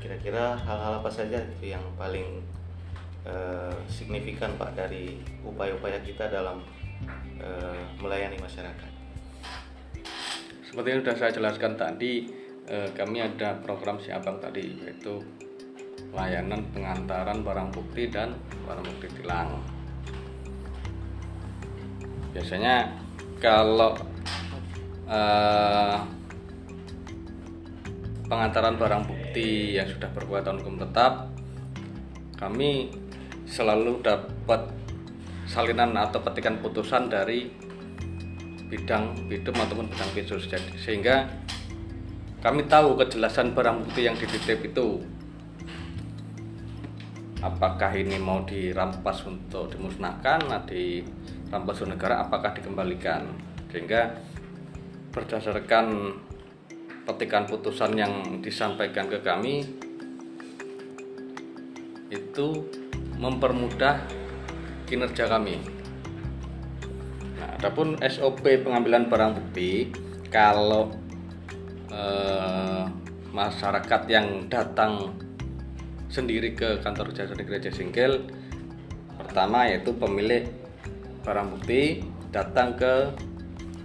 Kira-kira 0.01 0.57
hal-hal 0.57 1.05
apa 1.05 1.11
saja 1.13 1.37
itu 1.37 1.73
yang 1.77 1.85
paling 2.01 2.41
eh, 3.29 3.77
signifikan 3.91 4.57
Pak 4.57 4.77
dari 4.77 5.21
upaya-upaya 5.45 6.01
kita 6.01 6.29
dalam 6.29 6.63
melayani 7.97 8.37
masyarakat? 8.37 8.93
Seperti 10.61 10.87
yang 10.93 11.01
sudah 11.01 11.17
saya 11.17 11.33
jelaskan 11.33 11.73
tadi, 11.73 12.29
kami 12.69 13.25
ada 13.25 13.57
program 13.65 13.97
siabang 13.97 14.37
tadi 14.37 14.77
yaitu 14.85 15.25
layanan 16.13 16.61
pengantaran 16.77 17.41
barang 17.41 17.73
bukti 17.73 18.13
dan 18.13 18.37
barang 18.69 18.85
bukti 18.85 19.09
tilang. 19.17 19.80
Biasanya 22.31 22.95
kalau 23.43 23.99
eh, 25.11 25.99
pengantaran 28.31 28.79
barang 28.79 29.03
bukti 29.11 29.75
yang 29.75 29.91
sudah 29.91 30.11
berkekuatan 30.15 30.63
hukum 30.63 30.79
tetap, 30.79 31.27
kami 32.39 32.95
selalu 33.51 33.99
dapat 34.07 34.71
salinan 35.51 35.99
atau 35.99 36.23
petikan 36.23 36.63
putusan 36.63 37.11
dari 37.11 37.51
bidang 38.71 39.27
bidum 39.27 39.59
ataupun 39.59 39.91
bidang 39.91 40.11
Jadi, 40.15 40.79
sehingga 40.79 41.27
kami 42.39 42.71
tahu 42.71 42.95
kejelasan 42.95 43.51
barang 43.53 43.83
bukti 43.83 44.07
yang 44.07 44.15
dititip 44.15 44.63
itu 44.63 45.03
apakah 47.43 47.91
ini 47.97 48.17
mau 48.17 48.47
dirampas 48.47 49.27
untuk 49.27 49.73
dimusnahkan 49.75 50.45
nah 50.49 50.63
dirampas 50.65 51.05
untuk 51.51 51.91
negara 51.91 52.23
apakah 52.23 52.55
dikembalikan? 52.55 53.27
Sehingga 53.75 54.15
berdasarkan 55.11 56.15
petikan 57.03 57.51
putusan 57.51 57.99
yang 57.99 58.39
disampaikan 58.39 59.11
ke 59.11 59.19
kami 59.19 59.67
itu 62.11 62.71
mempermudah 63.19 63.99
kinerja 64.87 65.27
kami. 65.27 65.59
Adapun 67.59 67.99
SOP 68.01 68.47
pengambilan 68.63 69.11
barang 69.11 69.33
bukti 69.37 69.91
kalau 70.31 70.95
eh, 71.91 72.85
masyarakat 73.31 74.03
yang 74.11 74.47
datang 74.51 75.15
sendiri 76.11 76.59
ke 76.59 76.83
kantor 76.83 77.15
jasa 77.15 77.39
Singkil 77.71 78.27
pertama 79.15 79.71
yaitu 79.71 79.95
pemilik 79.95 80.51
barang 81.21 81.47
bukti 81.57 82.01
datang 82.33 82.77
ke 82.77 83.13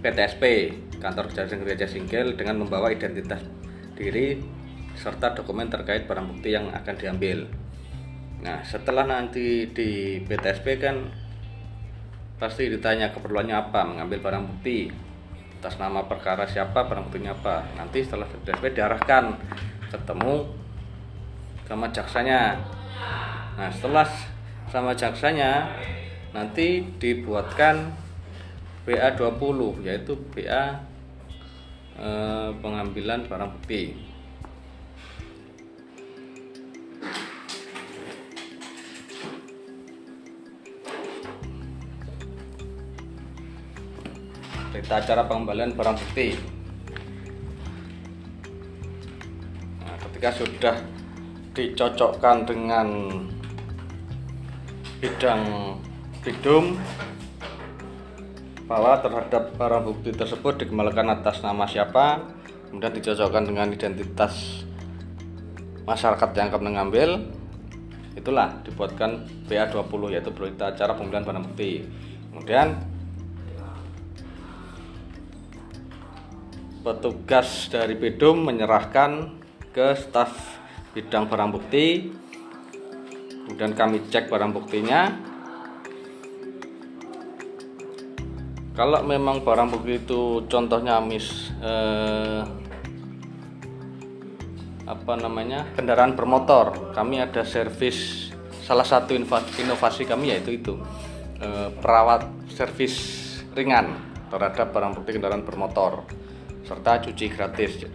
PTSP 0.00 0.72
kantor 0.96 1.28
jasa 1.32 1.56
negeri 1.56 1.76
Singkil 1.84 2.34
dengan 2.34 2.64
membawa 2.64 2.88
identitas 2.88 3.44
diri 3.96 4.40
serta 4.96 5.36
dokumen 5.36 5.68
terkait 5.68 6.08
barang 6.08 6.24
bukti 6.24 6.56
yang 6.56 6.72
akan 6.72 6.94
diambil. 6.96 7.44
Nah, 8.40 8.64
setelah 8.64 9.04
nanti 9.04 9.68
di 9.68 10.20
PTSP 10.24 10.80
kan 10.80 11.12
pasti 12.36 12.68
ditanya 12.68 13.12
keperluannya 13.12 13.56
apa 13.56 13.80
mengambil 13.88 14.20
barang 14.20 14.44
bukti 14.44 14.92
atas 15.56 15.80
nama 15.80 16.04
perkara 16.04 16.44
siapa 16.44 16.84
barang 16.84 17.08
buktinya 17.08 17.32
apa 17.32 17.64
nanti 17.80 18.04
setelah 18.04 18.28
DSP 18.28 18.76
diarahkan 18.76 19.40
ketemu 19.88 20.44
sama 21.64 21.88
jaksanya 21.88 22.60
nah 23.56 23.72
setelah 23.72 24.04
sama 24.68 24.92
jaksanya 24.92 25.64
nanti 26.36 26.84
dibuatkan 27.00 27.96
BA 28.84 29.16
20 29.16 29.88
yaitu 29.88 30.20
BA 30.36 30.84
eh, 31.96 32.50
pengambilan 32.60 33.24
barang 33.24 33.56
bukti 33.56 33.96
berita 44.76 45.02
acara 45.02 45.26
pengembalian 45.26 45.72
barang 45.74 45.96
bukti. 45.98 46.36
Nah, 49.82 49.96
ketika 50.04 50.30
sudah 50.36 50.76
dicocokkan 51.56 52.46
dengan 52.46 52.86
bidang 55.00 55.42
bidum 56.26 56.74
bahwa 58.66 58.98
terhadap 58.98 59.54
barang 59.54 59.86
bukti 59.86 60.10
tersebut 60.10 60.66
dikembalikan 60.66 61.06
atas 61.06 61.38
nama 61.38 61.70
siapa 61.70 62.26
kemudian 62.66 62.90
dicocokkan 62.98 63.46
dengan 63.46 63.70
identitas 63.70 64.66
masyarakat 65.86 66.28
yang 66.34 66.50
akan 66.50 66.62
mengambil. 66.66 67.08
Itulah 68.18 68.58
dibuatkan 68.66 69.22
BA20 69.46 70.18
yaitu 70.18 70.34
berita 70.34 70.74
acara 70.74 70.98
pemilihan 70.98 71.22
barang 71.22 71.44
bukti. 71.46 71.86
Kemudian 72.34 72.68
petugas 76.82 77.70
dari 77.70 77.94
Bidum 77.94 78.50
menyerahkan 78.50 79.30
ke 79.70 79.94
staf 79.94 80.58
bidang 80.90 81.30
barang 81.30 81.50
bukti. 81.54 82.10
Kemudian 83.46 83.78
kami 83.78 84.02
cek 84.10 84.26
barang 84.26 84.50
buktinya 84.50 85.14
kalau 88.76 89.00
memang 89.02 89.40
barang 89.40 89.72
bukti 89.72 90.04
itu 90.04 90.44
contohnya 90.46 91.00
mis 91.00 91.50
eh, 91.64 92.44
apa 94.86 95.12
namanya 95.18 95.66
kendaraan 95.74 96.14
bermotor 96.14 96.92
kami 96.92 97.18
ada 97.18 97.42
servis 97.42 98.30
salah 98.62 98.84
satu 98.84 99.16
inovasi 99.16 100.04
kami 100.04 100.36
yaitu 100.36 100.60
itu 100.60 100.76
eh, 101.40 101.72
perawat 101.80 102.28
servis 102.52 102.94
ringan 103.56 103.96
terhadap 104.28 104.70
barang 104.70 104.92
bukti 104.92 105.16
kendaraan 105.16 105.42
bermotor 105.42 106.04
serta 106.66 106.98
cuci 106.98 107.26
gratis. 107.30 107.86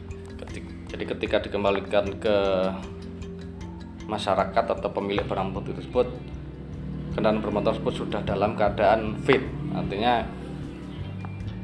Jadi 0.92 1.04
ketika 1.08 1.40
dikembalikan 1.40 2.20
ke 2.20 2.38
masyarakat 4.08 4.66
atau 4.76 4.90
pemilik 4.92 5.24
barang 5.24 5.56
bukti 5.56 5.72
tersebut 5.76 6.08
kendaraan 7.16 7.44
bermotor 7.44 7.76
tersebut 7.76 7.94
sudah 8.08 8.22
dalam 8.24 8.56
keadaan 8.56 9.16
fit. 9.24 9.44
Artinya 9.72 10.41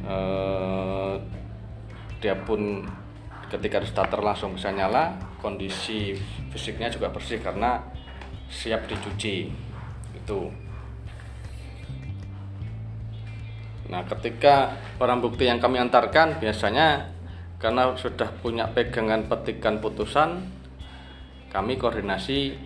eh, 0.07 1.13
dia 2.17 2.35
pun 2.41 2.81
ketika 3.47 3.79
starter 3.85 4.19
langsung 4.19 4.55
bisa 4.57 4.73
nyala 4.73 5.15
kondisi 5.39 6.17
fisiknya 6.51 6.91
juga 6.91 7.11
bersih 7.13 7.39
karena 7.39 7.79
siap 8.49 8.87
dicuci. 8.87 9.51
Itu. 10.15 10.51
Nah 13.87 14.03
ketika 14.03 14.75
barang 14.99 15.23
bukti 15.23 15.47
yang 15.47 15.63
kami 15.63 15.79
antarkan 15.79 16.43
biasanya 16.43 17.07
karena 17.57 17.95
sudah 17.95 18.27
punya 18.43 18.67
pegangan 18.69 19.31
petikan 19.31 19.79
putusan 19.79 20.43
kami 21.47 21.79
koordinasi 21.79 22.59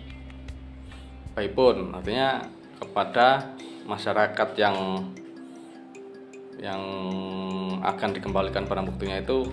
by 1.38 1.46
phone. 1.54 1.94
Artinya 1.94 2.42
kepada 2.82 3.54
masyarakat 3.86 4.48
yang 4.58 4.76
yang 6.62 6.82
akan 7.82 8.14
dikembalikan 8.14 8.70
barang 8.70 8.86
buktinya 8.86 9.18
itu 9.18 9.50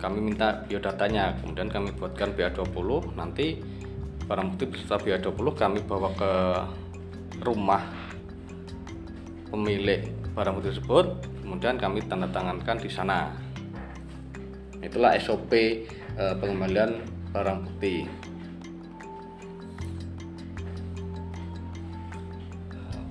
kami 0.00 0.32
minta 0.32 0.64
biodatanya. 0.64 1.36
Kemudian 1.38 1.68
kami 1.68 1.92
buatkan 1.92 2.32
BA20 2.32 3.12
nanti 3.14 3.60
barang 4.24 4.56
bukti 4.56 4.64
beserta 4.72 4.96
BA20 4.96 5.46
kami 5.52 5.78
bawa 5.84 6.08
ke 6.16 6.32
rumah 7.44 7.84
pemilik 9.52 10.08
barang 10.32 10.56
bukti 10.56 10.72
tersebut. 10.72 11.06
Kemudian 11.44 11.76
kami 11.76 12.00
tanda 12.08 12.26
tangankan 12.32 12.80
di 12.80 12.88
sana. 12.88 13.36
Itulah 14.80 15.14
SOP 15.20 15.52
eh, 15.52 16.34
pengembalian 16.40 17.04
barang 17.30 17.58
bukti. 17.68 18.08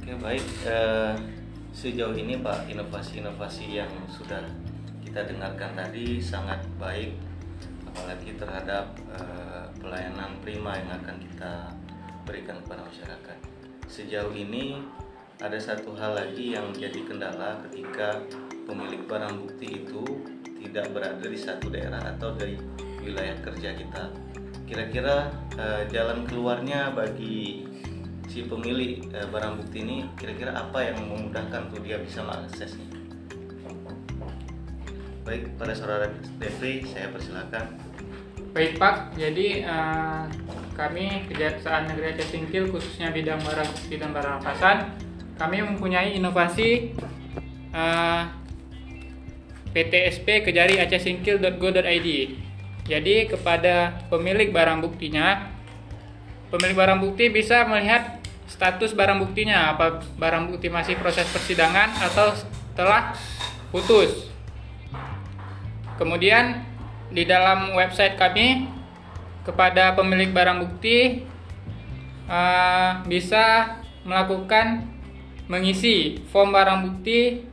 Oke 0.02 0.12
baik. 0.18 0.46
Eh, 0.66 1.41
sejauh 1.82 2.14
ini 2.14 2.38
Pak 2.38 2.70
inovasi-inovasi 2.70 3.82
yang 3.82 3.90
sudah 4.06 4.46
kita 5.02 5.26
dengarkan 5.26 5.74
tadi 5.74 6.22
sangat 6.22 6.62
baik 6.78 7.18
apalagi 7.90 8.38
terhadap 8.38 8.94
uh, 9.18 9.66
pelayanan 9.82 10.38
prima 10.46 10.78
yang 10.78 10.94
akan 11.02 11.18
kita 11.18 11.74
berikan 12.22 12.62
kepada 12.62 12.86
masyarakat. 12.86 13.38
Sejauh 13.90 14.30
ini 14.30 14.78
ada 15.42 15.58
satu 15.58 15.98
hal 15.98 16.22
lagi 16.22 16.54
yang 16.54 16.70
menjadi 16.70 17.02
kendala 17.02 17.66
ketika 17.66 18.22
pemilik 18.70 19.02
barang 19.10 19.42
bukti 19.42 19.82
itu 19.82 20.06
tidak 20.62 20.94
berada 20.94 21.26
di 21.26 21.40
satu 21.42 21.74
daerah 21.74 22.14
atau 22.14 22.38
dari 22.38 22.62
wilayah 23.02 23.42
kerja 23.42 23.74
kita. 23.74 24.14
Kira-kira 24.70 25.34
uh, 25.58 25.82
jalan 25.90 26.30
keluarnya 26.30 26.94
bagi 26.94 27.66
si 28.32 28.48
pemilik 28.48 29.04
eh, 29.12 29.28
barang 29.28 29.60
bukti 29.60 29.84
ini 29.84 30.08
kira-kira 30.16 30.56
apa 30.56 30.80
yang 30.88 31.04
memudahkan 31.04 31.68
untuk 31.68 31.84
dia 31.84 32.00
bisa 32.00 32.24
mengaksesnya? 32.24 32.88
Baik 35.28 35.52
pada 35.60 35.76
saudara 35.76 36.08
Devri 36.40 36.88
saya 36.88 37.12
persilakan. 37.12 37.76
Baik 38.56 38.80
Pak. 38.80 39.20
Jadi 39.20 39.68
uh, 39.68 40.32
kami 40.80 41.28
Kejaksaan 41.28 41.92
Negeri 41.92 42.16
Aceh 42.16 42.32
Singkil 42.32 42.72
khususnya 42.72 43.12
bidang 43.12 43.44
barang 43.44 43.68
bukti 43.68 43.96
dan 44.00 44.16
barang 44.16 44.40
rampasan 44.40 44.96
kami 45.36 45.60
mempunyai 45.68 46.16
inovasi 46.16 46.96
uh, 47.76 48.32
PTSP 49.76 50.48
Kejari 50.48 50.80
Aceh 50.80 51.04
Singkil.go.id 51.04 52.10
jadi 52.88 53.16
kepada 53.30 54.04
pemilik 54.10 54.50
barang 54.50 54.80
buktinya 54.82 55.54
pemilik 56.50 56.76
barang 56.76 57.00
bukti 57.04 57.30
bisa 57.30 57.64
melihat 57.68 58.21
status 58.52 58.91
barang 58.91 59.24
buktinya 59.24 59.72
apa 59.72 60.04
barang 60.20 60.52
bukti 60.52 60.68
masih 60.68 60.99
proses 60.99 61.24
persidangan 61.32 61.95
atau 62.04 62.36
telah 62.76 63.16
putus. 63.72 64.28
Kemudian 65.95 66.68
di 67.08 67.24
dalam 67.24 67.72
website 67.72 68.20
kami 68.20 68.68
kepada 69.47 69.95
pemilik 69.95 70.36
barang 70.36 70.68
bukti 70.68 71.24
uh, 72.28 72.99
bisa 73.08 73.80
melakukan 74.04 74.91
mengisi 75.47 76.20
form 76.28 76.52
barang 76.52 76.80
bukti 76.91 77.47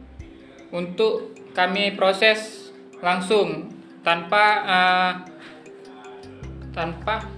untuk 0.75 1.35
kami 1.55 1.95
proses 1.95 2.71
langsung 2.99 3.71
tanpa 4.03 4.45
uh, 4.67 5.13
tanpa 6.75 7.38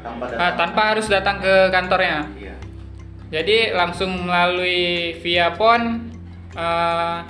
tanpa, 0.00 0.24
uh, 0.32 0.52
tanpa 0.56 0.82
harus 0.94 1.06
datang 1.06 1.40
ke 1.40 1.54
kantornya. 1.70 2.28
Iya. 2.36 2.54
Jadi 3.30 3.58
langsung 3.72 4.26
melalui 4.26 5.14
via 5.22 5.54
phone 5.54 6.10
uh, 6.58 7.22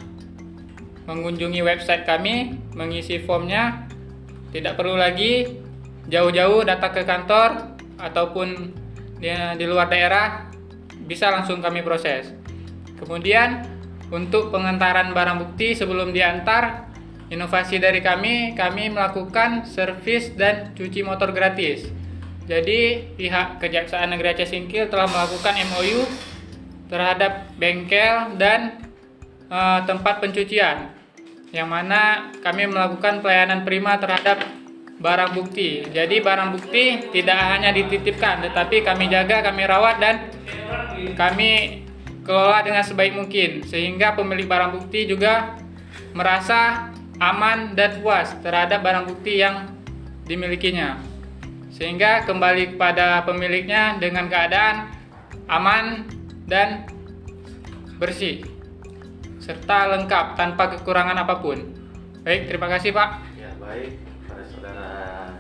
mengunjungi 1.04 1.60
website 1.60 2.08
kami, 2.08 2.56
mengisi 2.72 3.20
formnya, 3.20 3.84
tidak 4.54 4.80
perlu 4.80 4.96
lagi 4.96 5.60
jauh-jauh 6.08 6.64
datang 6.64 6.92
ke 6.94 7.02
kantor 7.04 7.76
ataupun 8.00 8.72
di, 9.20 9.28
di 9.60 9.64
luar 9.68 9.92
daerah, 9.92 10.48
bisa 11.04 11.28
langsung 11.28 11.60
kami 11.60 11.84
proses. 11.84 12.32
Kemudian 12.96 13.66
untuk 14.08 14.50
pengantaran 14.50 15.12
barang 15.12 15.36
bukti 15.44 15.76
sebelum 15.76 16.10
diantar, 16.16 16.90
inovasi 17.30 17.78
dari 17.78 18.00
kami, 18.00 18.56
kami 18.58 18.90
melakukan 18.90 19.68
servis 19.68 20.32
dan 20.34 20.72
cuci 20.74 21.04
motor 21.04 21.30
gratis. 21.30 21.99
Jadi 22.50 23.14
pihak 23.14 23.62
Kejaksaan 23.62 24.10
Negeri 24.10 24.34
Aceh 24.34 24.50
Singkil 24.50 24.90
telah 24.90 25.06
melakukan 25.06 25.54
MOU 25.70 26.02
terhadap 26.90 27.46
bengkel 27.54 28.34
dan 28.42 28.82
e, 29.46 29.58
tempat 29.86 30.18
pencucian 30.18 30.90
yang 31.54 31.70
mana 31.70 32.34
kami 32.42 32.66
melakukan 32.66 33.22
pelayanan 33.22 33.62
prima 33.62 34.02
terhadap 34.02 34.42
barang 34.98 35.30
bukti. 35.38 35.86
Jadi 35.94 36.18
barang 36.18 36.50
bukti 36.58 37.14
tidak 37.14 37.38
hanya 37.38 37.70
dititipkan 37.70 38.42
tetapi 38.42 38.82
kami 38.82 39.06
jaga, 39.06 39.46
kami 39.46 39.62
rawat 39.70 40.02
dan 40.02 40.14
kami 41.14 41.86
kelola 42.26 42.66
dengan 42.66 42.82
sebaik 42.82 43.14
mungkin 43.14 43.62
sehingga 43.62 44.18
pemilik 44.18 44.50
barang 44.50 44.74
bukti 44.74 45.06
juga 45.06 45.54
merasa 46.18 46.90
aman 47.22 47.78
dan 47.78 48.02
puas 48.02 48.34
terhadap 48.42 48.82
barang 48.82 49.06
bukti 49.06 49.38
yang 49.38 49.70
dimilikinya 50.26 51.09
sehingga 51.80 52.28
kembali 52.28 52.76
kepada 52.76 53.24
pemiliknya 53.24 53.96
dengan 53.96 54.28
keadaan 54.28 54.92
aman 55.48 56.04
dan 56.44 56.84
bersih 57.96 58.44
serta 59.40 59.88
lengkap 59.96 60.36
tanpa 60.36 60.76
kekurangan 60.76 61.16
apa 61.24 61.40
pun. 61.40 61.56
Baik, 62.20 62.52
terima 62.52 62.68
kasih 62.68 62.92
Pak. 62.92 63.24
Ya 63.32 63.48
baik, 63.56 63.96
pada 64.28 64.44
saudara 64.44 64.88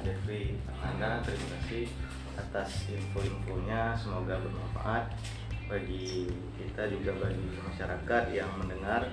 Jeffrey 0.00 0.56
Anda 0.80 1.20
terima 1.20 1.60
kasih 1.60 1.92
atas 2.40 2.88
info-infonya. 2.88 3.92
Semoga 4.00 4.40
bermanfaat 4.40 5.12
bagi 5.68 6.24
kita 6.56 6.88
juga 6.88 7.20
bagi 7.20 7.52
masyarakat 7.68 8.22
yang 8.32 8.48
mendengar. 8.56 9.12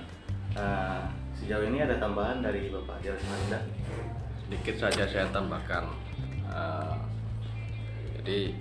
Uh, 0.56 1.04
sejauh 1.36 1.68
ini 1.68 1.84
ada 1.84 2.00
tambahan 2.00 2.40
dari 2.40 2.72
Bapak 2.72 3.04
Jalan 3.04 3.20
Anda? 3.20 3.60
Sedikit 4.48 4.80
saja 4.80 5.04
saya 5.04 5.28
tambahkan. 5.28 5.92
Uh, 6.48 6.96
Jadi 8.28 8.52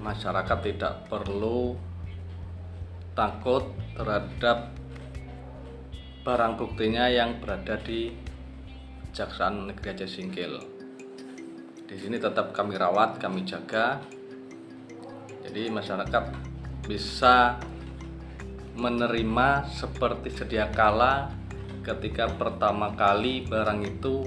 masyarakat 0.00 0.58
tidak 0.72 1.04
perlu 1.04 1.76
takut 3.12 3.68
terhadap 3.92 4.72
barang 6.24 6.56
buktinya 6.56 7.12
yang 7.12 7.36
berada 7.36 7.76
di 7.76 8.08
Kejaksaan 9.12 9.68
Negeri 9.68 9.92
Aceh 9.92 10.08
Singkil. 10.08 10.64
Di 11.84 11.92
sini 12.00 12.16
tetap 12.16 12.56
kami 12.56 12.72
rawat, 12.80 13.20
kami 13.20 13.44
jaga. 13.44 14.00
Jadi 15.44 15.68
masyarakat 15.68 16.32
bisa 16.88 17.60
menerima 18.80 19.68
seperti 19.76 20.32
sedia 20.32 20.72
kala 20.72 21.28
ketika 21.84 22.32
pertama 22.32 22.96
kali 22.96 23.44
barang 23.44 23.80
itu 23.84 24.24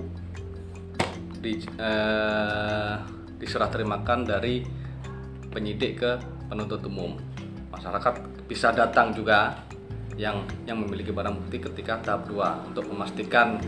di, 1.42 1.58
eh, 1.74 3.16
diserah 3.36 3.70
terimakan 3.70 4.26
dari 4.26 4.64
penyidik 5.56 6.04
ke 6.04 6.12
penuntut 6.52 6.84
umum. 6.84 7.16
Masyarakat 7.72 8.44
bisa 8.52 8.76
datang 8.76 9.16
juga 9.16 9.64
yang 10.20 10.44
yang 10.68 10.84
memiliki 10.84 11.16
barang 11.16 11.32
bukti 11.40 11.64
ketika 11.64 12.04
tahap 12.04 12.28
2 12.28 12.72
untuk 12.76 12.92
memastikan 12.92 13.60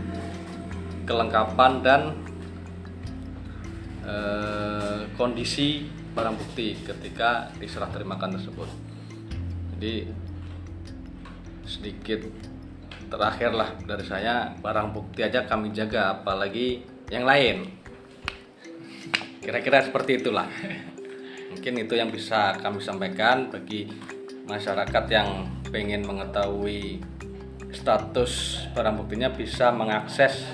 kelengkapan 1.08 1.72
dan 1.80 2.00
eh, 4.04 5.08
kondisi 5.16 5.88
barang 6.12 6.36
bukti 6.36 6.76
ketika 6.84 7.48
diserah 7.56 7.88
terimakan 7.88 8.36
tersebut. 8.36 8.68
Jadi 9.76 9.94
sedikit 11.68 12.20
terakhir 13.08 13.56
lah 13.56 13.72
dari 13.84 14.04
saya 14.04 14.52
barang 14.60 14.92
bukti 14.92 15.24
aja 15.24 15.48
kami 15.48 15.72
jaga 15.72 16.20
apalagi 16.20 16.84
yang 17.08 17.24
lain 17.24 17.64
kira-kira 19.40 19.80
seperti 19.80 20.20
itulah 20.20 20.44
mungkin 21.58 21.82
itu 21.82 21.98
yang 21.98 22.14
bisa 22.14 22.54
kami 22.62 22.78
sampaikan 22.78 23.50
bagi 23.50 23.90
masyarakat 24.46 25.10
yang 25.10 25.50
pengen 25.74 26.06
mengetahui 26.06 27.02
status 27.74 28.62
barang 28.78 29.02
buktinya 29.02 29.26
bisa 29.34 29.74
mengakses 29.74 30.46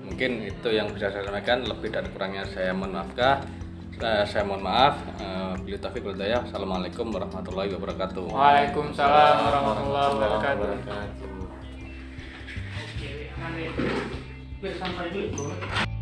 mungkin 0.04 0.32
itu 0.44 0.70
yang 0.76 0.92
bisa 0.92 1.08
saya 1.08 1.24
sampaikan 1.24 1.64
lebih 1.64 1.88
dan 1.88 2.04
kurangnya 2.12 2.44
saya 2.52 2.76
mohon 2.76 3.00
maafkah 3.00 3.48
saya, 4.00 4.26
saya 4.26 4.44
mohon 4.48 4.64
maaf 4.66 4.98
uh, 5.22 5.54
Beli 5.62 5.78
Taufik 5.78 6.02
Hidayah. 6.06 6.42
Assalamualaikum 6.46 7.14
warahmatullahi 7.14 7.70
wabarakatuh 7.78 8.24
Waalaikumsalam 8.26 9.36
warahmatullahi 9.46 10.08
wabarakatuh. 10.18 10.68
Oke, 12.74 13.10
deh. 14.64 14.74
Sampai 14.80 15.12
dulu. 15.12 15.93